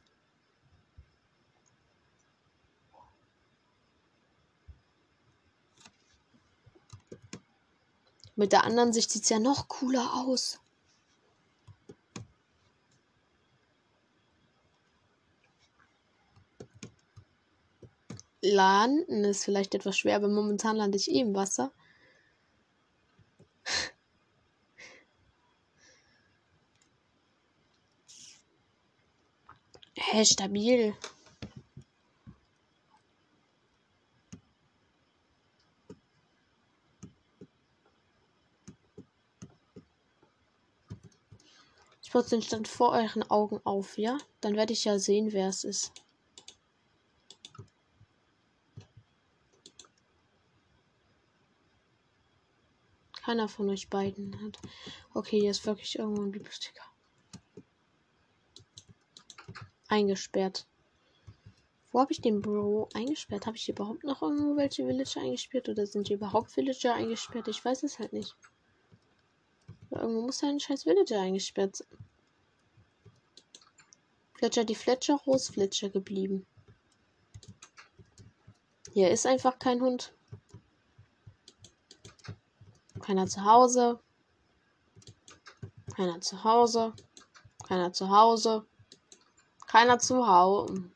Mit 8.39 8.53
der 8.53 8.63
anderen 8.63 8.93
Sicht 8.93 9.11
sieht 9.11 9.23
es 9.23 9.29
ja 9.29 9.37
noch 9.37 9.67
cooler 9.67 10.13
aus. 10.13 10.61
Landen 18.41 19.25
ist 19.25 19.43
vielleicht 19.43 19.75
etwas 19.75 19.97
schwer, 19.97 20.15
aber 20.15 20.29
momentan 20.29 20.77
lande 20.77 20.97
ich 20.97 21.11
eh 21.11 21.19
im 21.19 21.35
Wasser. 21.35 21.73
Hä, 29.95 30.23
stabil. 30.23 30.95
Putze 42.19 42.35
den 42.35 42.41
Stand 42.41 42.67
vor 42.67 42.91
euren 42.91 43.23
Augen 43.31 43.61
auf, 43.63 43.97
ja? 43.97 44.17
Dann 44.41 44.57
werde 44.57 44.73
ich 44.73 44.83
ja 44.83 44.99
sehen, 44.99 45.31
wer 45.31 45.47
es 45.47 45.63
ist. 45.63 45.93
Keiner 53.13 53.47
von 53.47 53.69
euch 53.69 53.89
beiden 53.89 54.37
hat. 54.43 54.57
Okay, 55.13 55.39
hier 55.39 55.51
ist 55.51 55.65
wirklich 55.65 55.97
irgendwo 55.97 56.23
ein 56.23 56.31
Bibliothekar 56.33 56.91
eingesperrt. 59.87 60.67
Wo 61.93 62.01
habe 62.01 62.11
ich 62.11 62.19
den 62.19 62.41
Bro 62.41 62.89
eingesperrt? 62.95 63.45
Habe 63.45 63.55
ich 63.55 63.69
überhaupt 63.69 64.03
noch 64.03 64.21
irgendwo 64.21 64.57
welche 64.57 64.85
Villager 64.85 65.21
eingesperrt? 65.21 65.69
Oder 65.69 65.87
sind 65.87 66.09
hier 66.09 66.17
überhaupt 66.17 66.51
Villager 66.51 66.95
eingesperrt? 66.95 67.47
Ich 67.47 67.63
weiß 67.63 67.83
es 67.83 67.97
halt 67.97 68.11
nicht. 68.11 68.35
Irgendwo 69.89 70.23
muss 70.23 70.41
ja 70.41 70.49
ein 70.49 70.59
scheiß 70.59 70.85
Villager 70.85 71.21
eingesperrt 71.21 71.77
sein. 71.77 72.08
Fletcher 74.39 74.63
die 74.63 74.75
Fletcher 74.75 75.15
Rose 75.27 75.51
Fletcher 75.51 75.89
geblieben. 75.89 76.45
Hier 78.93 79.11
ist 79.11 79.25
einfach 79.25 79.59
kein 79.59 79.81
Hund. 79.81 80.13
Keiner 83.01 83.27
zu 83.27 83.43
Hause. 83.43 83.99
Keiner 85.93 86.21
zu 86.21 86.41
Hause. 86.45 86.93
Keiner 87.67 87.91
zu 87.91 88.09
Hause. 88.09 88.65
Keiner 89.67 89.99
zu 89.99 90.25
Hause. 90.25 90.89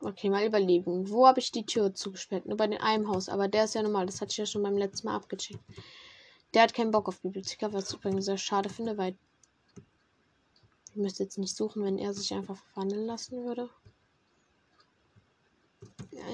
Okay, 0.00 0.30
mal 0.30 0.46
überlegen. 0.46 1.10
Wo 1.10 1.26
habe 1.26 1.40
ich 1.40 1.52
die 1.52 1.66
Tür 1.66 1.94
zugesperrt? 1.94 2.46
Nur 2.46 2.56
bei 2.56 2.68
dem 2.68 2.80
einen 2.80 3.06
Haus. 3.06 3.28
Aber 3.28 3.48
der 3.48 3.64
ist 3.64 3.74
ja 3.74 3.82
normal. 3.82 4.06
Das 4.06 4.22
hatte 4.22 4.30
ich 4.30 4.38
ja 4.38 4.46
schon 4.46 4.62
beim 4.62 4.78
letzten 4.78 5.08
Mal 5.08 5.16
abgecheckt. 5.16 5.60
Der 6.54 6.62
hat 6.62 6.72
keinen 6.72 6.90
Bock 6.90 7.08
auf 7.08 7.20
Bibliothek, 7.20 7.70
was 7.70 7.90
ich 7.90 7.96
übrigens 7.96 8.24
sehr 8.24 8.38
schade 8.38 8.70
finde, 8.70 8.96
weil 8.96 9.14
ich 10.92 10.96
müsste 10.96 11.22
jetzt 11.22 11.38
nicht 11.38 11.56
suchen, 11.56 11.84
wenn 11.84 11.98
er 11.98 12.12
sich 12.12 12.34
einfach 12.34 12.56
verwandeln 12.56 13.06
lassen 13.06 13.44
würde. 13.44 13.70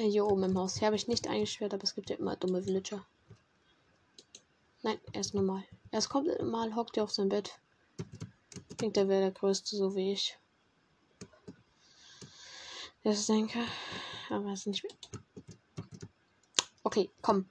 Hier 0.01 0.27
oben 0.27 0.43
im 0.43 0.59
Haus. 0.59 0.77
Hier 0.77 0.87
habe 0.87 0.97
ich 0.97 1.07
nicht 1.07 1.29
eingesperrt, 1.29 1.73
aber 1.75 1.85
es 1.85 1.95
gibt 1.95 2.11
ja 2.11 2.17
immer 2.17 2.35
dumme 2.35 2.67
Villager. 2.67 3.07
Nein, 4.83 4.99
er 5.13 5.21
ist 5.21 5.35
normal. 5.35 5.63
Er 5.93 6.01
ist 6.01 6.09
komplett 6.09 6.41
normal, 6.41 6.75
hockt 6.75 6.97
er 6.97 7.05
auf 7.05 7.13
sein 7.13 7.29
Bett. 7.29 7.61
Denkt, 8.81 8.97
er 8.97 9.09
wäre 9.09 9.23
der 9.23 9.31
Größte, 9.31 9.77
so 9.77 9.95
wie 9.95 10.13
ich. 10.13 10.37
Das 13.05 13.27
denke. 13.27 13.61
Aber 14.29 14.53
es 14.53 14.61
ist 14.61 14.67
nicht 14.67 14.85
mehr. 14.85 14.93
Okay, 16.83 17.11
komm. 17.23 17.49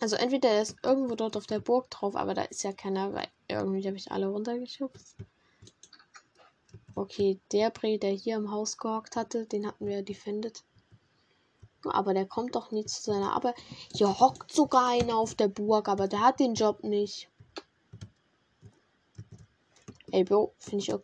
Also 0.00 0.16
entweder 0.16 0.50
er 0.50 0.62
ist 0.62 0.76
irgendwo 0.82 1.14
dort 1.14 1.36
auf 1.36 1.46
der 1.46 1.60
Burg 1.60 1.88
drauf, 1.90 2.16
aber 2.16 2.34
da 2.34 2.42
ist 2.42 2.64
ja 2.64 2.72
keiner, 2.72 3.12
weil 3.12 3.28
irgendwie 3.48 3.86
habe 3.86 3.96
ich 3.96 4.10
alle 4.10 4.26
runtergeschubst. 4.26 5.16
Okay, 6.96 7.40
der 7.52 7.70
Bre, 7.70 7.98
der 7.98 8.12
hier 8.12 8.36
im 8.36 8.50
Haus 8.50 8.78
gehockt 8.78 9.16
hatte, 9.16 9.46
den 9.46 9.66
hatten 9.66 9.86
wir 9.86 10.02
defended. 10.02 10.62
Aber 11.84 12.14
der 12.14 12.26
kommt 12.26 12.54
doch 12.54 12.70
nie 12.70 12.84
zu 12.86 13.02
seiner 13.02 13.32
Arbeit. 13.32 13.56
Hier 13.94 14.18
hockt 14.20 14.52
sogar 14.52 14.88
einer 14.88 15.18
auf 15.18 15.34
der 15.34 15.48
Burg, 15.48 15.88
aber 15.88 16.08
der 16.08 16.20
hat 16.20 16.40
den 16.40 16.54
Job 16.54 16.84
nicht. 16.84 17.28
Ey, 20.12 20.24
Bro, 20.24 20.54
finde 20.58 20.82
ich 20.84 20.94
auch 20.94 21.00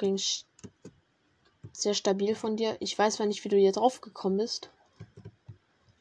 sehr 1.72 1.95
stabil 1.95 2.34
von 2.34 2.57
dir. 2.57 2.76
Ich 2.80 2.97
weiß 2.97 3.16
zwar 3.16 3.26
nicht, 3.26 3.45
wie 3.45 3.49
du 3.49 3.57
hier 3.57 3.72
drauf 3.72 4.01
gekommen 4.01 4.36
bist. 4.36 4.70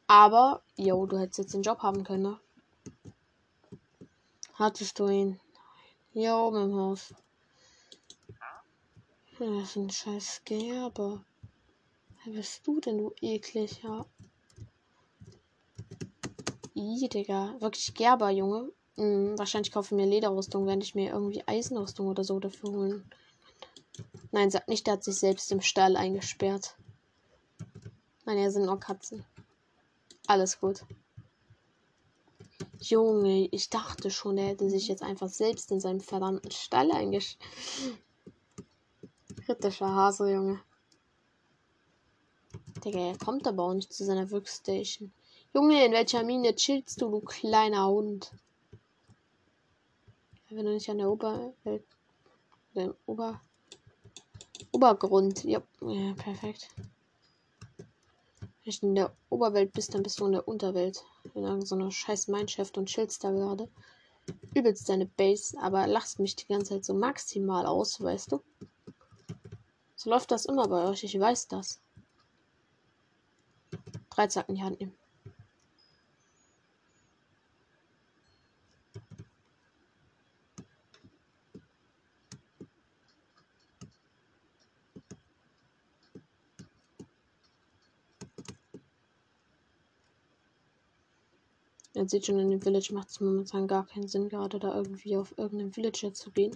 Aber, 0.08 0.62
yo, 0.76 1.06
du 1.06 1.18
hättest 1.18 1.40
jetzt 1.40 1.54
den 1.54 1.64
Job 1.64 1.80
haben 1.80 2.04
können, 2.04 2.24
ne? 2.24 2.40
Hattest 4.54 5.00
du 5.00 5.08
ihn? 5.08 5.40
Hier 6.14 6.36
oben 6.36 6.64
im 6.64 6.76
Haus. 6.76 7.14
Das 9.40 9.70
ist 9.70 9.76
ein 9.78 9.90
scheiß 9.90 10.42
Gerber. 10.44 11.24
Wer 12.26 12.34
bist 12.34 12.68
du 12.68 12.82
denn, 12.82 12.98
du 12.98 13.14
ekliger? 13.22 14.06
Ih, 16.74 17.08
Digga. 17.08 17.56
Wirklich 17.62 17.94
Gerber, 17.94 18.32
Junge. 18.32 18.70
Hm, 18.96 19.40
wahrscheinlich 19.40 19.72
kaufen 19.72 19.96
mir 19.96 20.06
Lederrüstung, 20.06 20.68
wenn 20.68 20.82
ich 20.82 20.94
mir 20.94 21.12
irgendwie 21.14 21.42
Eisenrüstung 21.48 22.08
oder 22.08 22.26
so 22.26 22.38
dafür 22.42 22.72
holen. 22.72 23.10
Nein, 24.34 24.52
sag 24.52 24.68
nicht, 24.68 24.86
der 24.86 24.96
hat 24.96 25.06
sich 25.06 25.16
selbst 25.16 25.50
im 25.54 25.62
Stall 25.62 25.96
eingesperrt. 25.96 26.76
Nein, 28.26 28.40
er 28.40 28.52
sind 28.52 28.66
nur 28.66 28.82
Katzen. 28.82 29.24
Alles 30.28 30.60
gut. 30.60 30.84
Junge, 32.82 33.48
ich 33.52 33.70
dachte 33.70 34.12
schon, 34.12 34.38
er 34.38 34.48
hätte 34.48 34.70
sich 34.70 34.90
jetzt 34.90 35.02
einfach 35.02 35.30
selbst 35.30 35.72
in 35.72 35.80
seinem 35.80 36.02
verdammten 36.02 36.52
Stall 36.52 36.92
eingesperrt. 36.92 37.48
Kritischer 39.50 39.96
Hase, 39.96 40.32
Junge. 40.32 40.60
Digga, 42.86 43.00
er 43.00 43.18
kommt 43.18 43.48
aber 43.48 43.64
auch 43.64 43.74
nicht 43.74 43.92
zu 43.92 44.06
seiner 44.06 44.30
Workstation. 44.30 45.12
Junge, 45.56 45.84
in 45.84 45.92
welcher 45.92 46.24
Mine 46.24 46.54
chillst 46.54 47.02
du, 47.02 47.10
du 47.10 47.20
kleiner 47.22 47.88
Hund? 47.88 48.32
Wenn 50.52 50.66
du 50.66 50.74
nicht 50.74 50.88
an 50.88 51.00
der 51.00 51.10
Oberwelt. 51.10 51.84
Dem 52.76 52.94
Ober. 53.08 53.42
Obergrund. 54.72 55.44
Ja, 55.46 55.64
ja 55.82 56.14
perfekt. 56.14 56.70
Wenn 58.64 58.76
du 58.82 58.88
in 58.88 58.96
der 58.96 59.12
Oberwelt 59.32 59.74
bist, 59.74 59.96
dann 59.96 60.04
bist 60.04 60.20
du 60.20 60.28
in 60.28 60.34
der 60.34 60.48
Unterwelt. 60.48 61.04
In 61.34 61.44
irgendeiner 61.44 61.90
scheiß 61.90 62.28
Mineshaft 62.28 62.78
und 62.78 62.86
chillst 62.86 63.24
da 63.24 63.32
gerade. 63.32 63.68
Übelst 64.54 64.88
deine 64.90 65.08
Base, 65.08 65.58
aber 65.60 65.88
lachst 65.88 66.20
mich 66.20 66.36
die 66.36 66.46
ganze 66.46 66.76
Zeit 66.76 66.86
so 66.86 66.94
maximal 66.94 67.66
aus, 67.66 68.00
weißt 68.00 68.34
du? 68.34 68.44
So 70.02 70.10
läuft 70.10 70.32
das 70.32 70.46
immer 70.46 70.66
bei 70.66 70.86
euch, 70.86 71.04
ich 71.04 71.20
weiß 71.20 71.50
das. 71.50 71.82
Drei 74.10 74.28
Zacken 74.28 74.52
in 74.52 74.56
die 74.56 74.64
Hand 74.64 74.80
nehmen. 74.80 74.96
Ihr 91.94 92.08
seht 92.08 92.26
schon, 92.26 92.40
in 92.40 92.50
dem 92.50 92.62
Village 92.62 92.94
macht 92.94 93.10
es 93.10 93.20
momentan 93.20 93.68
gar 93.68 93.86
keinen 93.86 94.08
Sinn, 94.08 94.30
gerade 94.30 94.60
da 94.60 94.74
irgendwie 94.74 95.18
auf 95.18 95.38
irgendeinen 95.38 95.74
Villager 95.74 96.14
zu 96.14 96.32
gehen. 96.32 96.56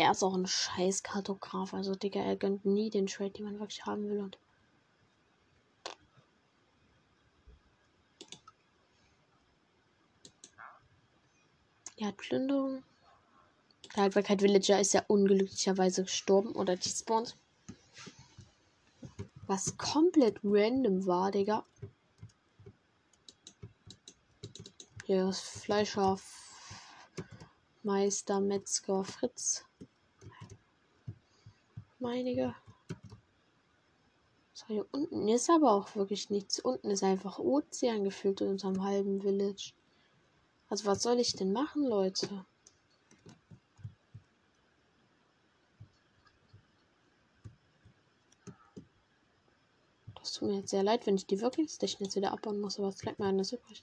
Er 0.00 0.12
ist 0.12 0.22
auch 0.22 0.32
ein 0.32 0.46
scheiß 0.46 1.02
Kartograf. 1.02 1.74
Also, 1.74 1.94
Digga, 1.94 2.20
er 2.20 2.34
gönnt 2.34 2.64
nie 2.64 2.88
den 2.88 3.06
Trade, 3.06 3.32
den 3.32 3.44
man 3.44 3.60
wirklich 3.60 3.84
haben 3.84 4.08
will. 4.08 4.20
Und 4.20 4.38
er 11.98 12.06
hat 12.06 12.16
Plünderung. 12.16 12.82
Der 13.94 14.04
Haltbarkeit 14.04 14.40
Villager 14.40 14.80
ist 14.80 14.94
ja 14.94 15.04
unglücklicherweise 15.06 16.04
gestorben 16.04 16.52
oder 16.52 16.76
despawned. 16.76 17.36
Was 19.46 19.76
komplett 19.76 20.38
random 20.42 21.04
war, 21.04 21.30
Digga. 21.30 21.66
Hier 25.04 25.28
ist 25.28 25.42
Fleischer 25.42 26.18
Meister 27.82 28.40
Metzger 28.40 29.04
Fritz. 29.04 29.66
Meinige. 32.00 32.54
So, 34.54 34.66
hier 34.68 34.86
unten 34.90 35.28
ist 35.28 35.50
aber 35.50 35.72
auch 35.72 35.94
wirklich 35.94 36.30
nichts. 36.30 36.58
Unten 36.58 36.90
ist 36.90 37.02
einfach 37.02 37.38
Ozean 37.38 38.04
gefüllt 38.04 38.40
in 38.40 38.48
unserem 38.48 38.82
halben 38.82 39.20
Village. 39.20 39.74
Also 40.68 40.86
was 40.86 41.02
soll 41.02 41.18
ich 41.18 41.34
denn 41.34 41.52
machen, 41.52 41.86
Leute? 41.86 42.46
Das 50.14 50.32
tut 50.32 50.48
mir 50.48 50.58
jetzt 50.60 50.70
sehr 50.70 50.82
leid, 50.82 51.06
wenn 51.06 51.16
ich 51.16 51.26
die 51.26 51.40
Wirkungstechnik 51.40 52.00
jetzt 52.00 52.16
wieder 52.16 52.32
abbauen 52.32 52.60
muss, 52.60 52.78
aber 52.78 52.88
es 52.88 52.96
bleibt 52.96 53.18
mir 53.18 53.26
anders 53.26 53.52
übrig. 53.52 53.82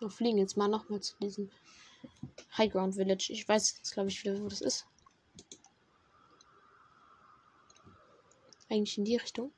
Wir 0.00 0.10
fliegen 0.10 0.38
jetzt 0.38 0.56
mal 0.56 0.66
nochmal 0.66 1.00
zu 1.00 1.14
diesem 1.18 1.50
Highground 2.56 2.94
Village. 2.94 3.28
Ich 3.30 3.48
weiß 3.48 3.76
jetzt, 3.76 3.92
glaube 3.92 4.08
ich, 4.08 4.22
wieder, 4.24 4.40
wo 4.40 4.48
das 4.48 4.60
ist. 4.60 4.86
Eigentlich 8.68 8.98
in 8.98 9.04
die 9.04 9.16
Richtung. 9.16 9.52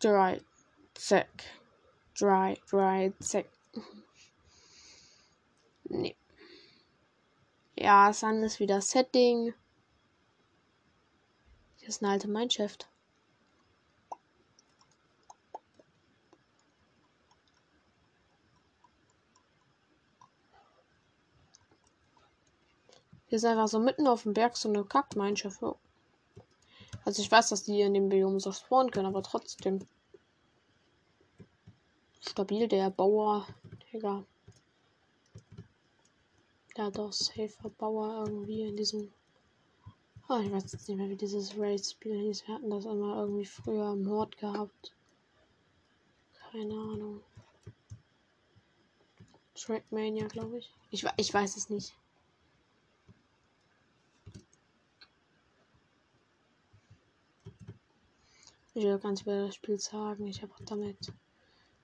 Dry, 0.00 0.40
zack. 0.94 1.44
Dry, 2.18 2.58
dry, 2.70 3.12
zack. 3.20 3.46
Nee. 5.92 6.14
Ja, 7.76 8.12
Sun 8.12 8.44
ist 8.44 8.60
wieder 8.60 8.80
Setting. 8.80 9.54
Hier 11.78 11.88
ist 11.88 12.00
eine 12.00 12.12
alte 12.12 12.28
Mineshaft. 12.28 12.88
Hier 23.30 23.36
ist 23.36 23.44
einfach 23.44 23.68
so 23.68 23.78
mitten 23.78 24.08
auf 24.08 24.24
dem 24.24 24.34
Berg 24.34 24.56
so 24.56 24.68
eine 24.68 24.84
Kackmeinschaft. 24.84 25.62
Also 27.04 27.22
ich 27.22 27.30
weiß, 27.30 27.50
dass 27.50 27.62
die 27.62 27.80
in 27.80 27.94
dem 27.94 28.08
Biom 28.08 28.40
so 28.40 28.50
spawnen 28.50 28.90
können, 28.90 29.06
aber 29.06 29.22
trotzdem. 29.22 29.86
Stabil, 32.20 32.66
der 32.66 32.90
Bauer. 32.90 33.46
Digga. 33.92 34.24
Hat 36.76 36.98
auch 36.98 37.12
safer 37.12 37.68
Bauer 37.68 38.24
irgendwie 38.26 38.62
in 38.62 38.76
diesem. 38.76 39.12
Oh, 40.28 40.38
ich 40.38 40.50
weiß 40.50 40.72
jetzt 40.72 40.88
nicht 40.88 40.98
mehr, 40.98 41.08
wie 41.08 41.16
dieses 41.16 41.56
Raid-Spiel 41.56 42.18
hieß. 42.18 42.48
Wir 42.48 42.54
hatten 42.56 42.70
das 42.70 42.84
immer 42.84 43.20
irgendwie 43.20 43.46
früher 43.46 43.92
im 43.92 44.10
Hort 44.10 44.36
gehabt. 44.38 44.92
Keine 46.50 46.74
Ahnung. 46.74 47.20
Trackmania, 49.54 50.26
glaube 50.26 50.58
ich. 50.58 50.74
ich. 50.90 51.06
Ich 51.16 51.32
weiß 51.32 51.56
es 51.56 51.70
nicht. 51.70 51.94
Ich 58.72 58.84
will 58.84 58.98
ganz 58.98 59.22
über 59.22 59.46
das 59.46 59.56
Spiel 59.56 59.78
sagen. 59.78 60.26
Ich 60.26 60.42
habe 60.42 60.54
auch 60.54 60.64
damit 60.64 61.12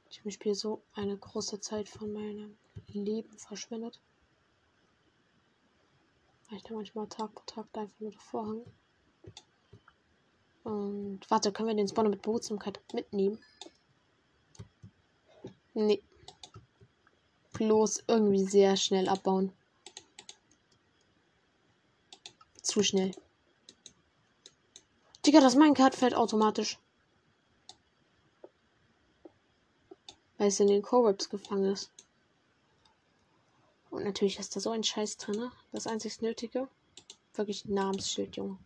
ich 0.09 0.24
im 0.24 0.30
Spiel 0.30 0.55
so 0.55 0.82
eine 0.95 1.16
große 1.16 1.61
Zeit 1.61 1.89
von 1.89 2.12
meinem 2.12 2.57
Leben 2.89 3.37
verschwendet. 3.39 4.01
Weil 6.49 6.59
ich 6.59 6.62
da 6.62 6.74
manchmal 6.74 7.09
Tag 7.09 7.34
pro 7.34 7.43
Tag 7.45 7.66
einfach 7.76 7.99
nur 7.99 8.12
davor 8.12 8.47
hänge. 8.47 8.64
Und 10.62 11.20
warte, 11.28 11.53
können 11.53 11.68
wir 11.68 11.74
den 11.74 11.89
Spawner 11.89 12.11
mit 12.11 12.22
Behutsamkeit 12.22 12.80
mitnehmen? 12.93 13.39
Nee. 15.74 16.03
Bloß 17.53 18.05
irgendwie 18.07 18.45
sehr 18.45 18.76
schnell 18.76 19.09
abbauen. 19.09 19.53
Zu 22.62 22.82
schnell. 22.82 23.12
Digga, 25.27 25.41
das 25.41 25.57
Minecart 25.57 25.95
fällt 25.95 26.14
automatisch. 26.14 26.79
Weil 30.39 30.49
es 30.49 30.61
in 30.61 30.68
den 30.68 30.83
Corrupts 30.83 31.29
gefangen 31.29 31.72
ist. 31.72 31.91
Und 33.91 34.05
natürlich 34.05 34.39
ist 34.39 34.55
da 34.55 34.61
so 34.61 34.70
ein 34.70 34.85
Scheiß 34.85 35.16
drin. 35.16 35.37
Ne? 35.37 35.53
Das 35.72 35.87
einzig 35.87 36.20
Nötige. 36.20 36.68
Wirklich 37.35 37.64
ein 37.64 37.74
Namensschild, 37.74 38.37
Junge. 38.37 38.59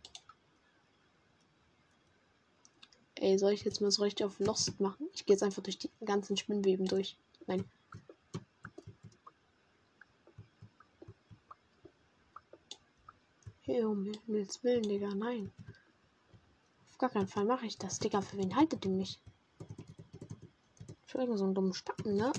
Ey, 3.15 3.37
soll 3.37 3.53
ich 3.53 3.63
jetzt 3.63 3.81
mal 3.81 3.91
so 3.91 4.03
richtig 4.03 4.25
auf 4.25 4.39
Lost 4.39 4.79
machen? 4.79 5.07
Ich 5.13 5.25
gehe 5.25 5.35
jetzt 5.35 5.43
einfach 5.43 5.63
durch 5.63 5.77
die 5.77 5.89
ganzen 6.05 6.37
Spinnweben 6.37 6.85
durch. 6.85 7.17
Nein. 7.47 7.65
Hey, 13.61 13.83
um 13.83 14.11
Himmels 14.25 14.63
Willen, 14.63 14.83
Digga, 14.83 15.13
nein. 15.15 15.51
Gar 17.01 17.09
keinen 17.09 17.27
Fall 17.27 17.45
mache 17.45 17.65
ich 17.65 17.79
das. 17.79 17.97
Digga, 17.97 18.21
für 18.21 18.37
wen 18.37 18.55
haltet 18.55 18.85
ihr 18.85 18.91
mich? 18.91 19.19
Für 21.07 21.17
irgendeinen 21.17 21.47
so 21.49 21.51
dummen 21.51 21.73
Spacken, 21.73 22.13
ne? 22.13 22.31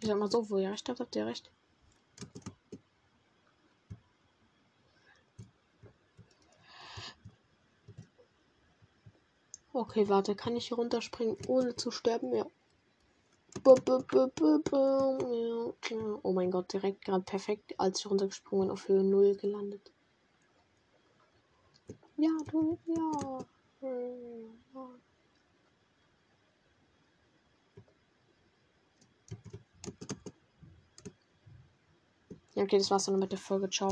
Ich 0.00 0.08
sag 0.08 0.18
mal 0.18 0.28
so, 0.28 0.50
wo 0.50 0.58
ihr 0.58 0.72
recht 0.72 0.88
habt, 0.88 0.98
habt 0.98 1.14
ihr 1.14 1.26
recht. 1.26 1.48
Okay, 9.72 10.08
warte, 10.08 10.34
kann 10.34 10.56
ich 10.56 10.66
hier 10.66 10.76
runterspringen, 10.76 11.36
ohne 11.46 11.76
zu 11.76 11.92
sterben? 11.92 12.34
Ja. 12.34 12.46
Oh 13.66 13.76
mein 16.32 16.50
Gott, 16.50 16.72
direkt 16.72 17.04
gerade 17.04 17.24
perfekt, 17.24 17.74
als 17.78 18.00
ich 18.00 18.10
runtergesprungen 18.10 18.70
auf 18.70 18.88
Höhe 18.88 19.02
0 19.02 19.36
gelandet. 19.36 19.92
Ja, 22.16 22.30
du, 22.50 22.78
ja. 22.86 23.38
Ja, 32.54 32.62
okay, 32.62 32.78
das 32.78 32.90
war's 32.90 33.04
dann 33.06 33.18
mit 33.18 33.32
der 33.32 33.38
Folge. 33.38 33.68
Ciao. 33.68 33.90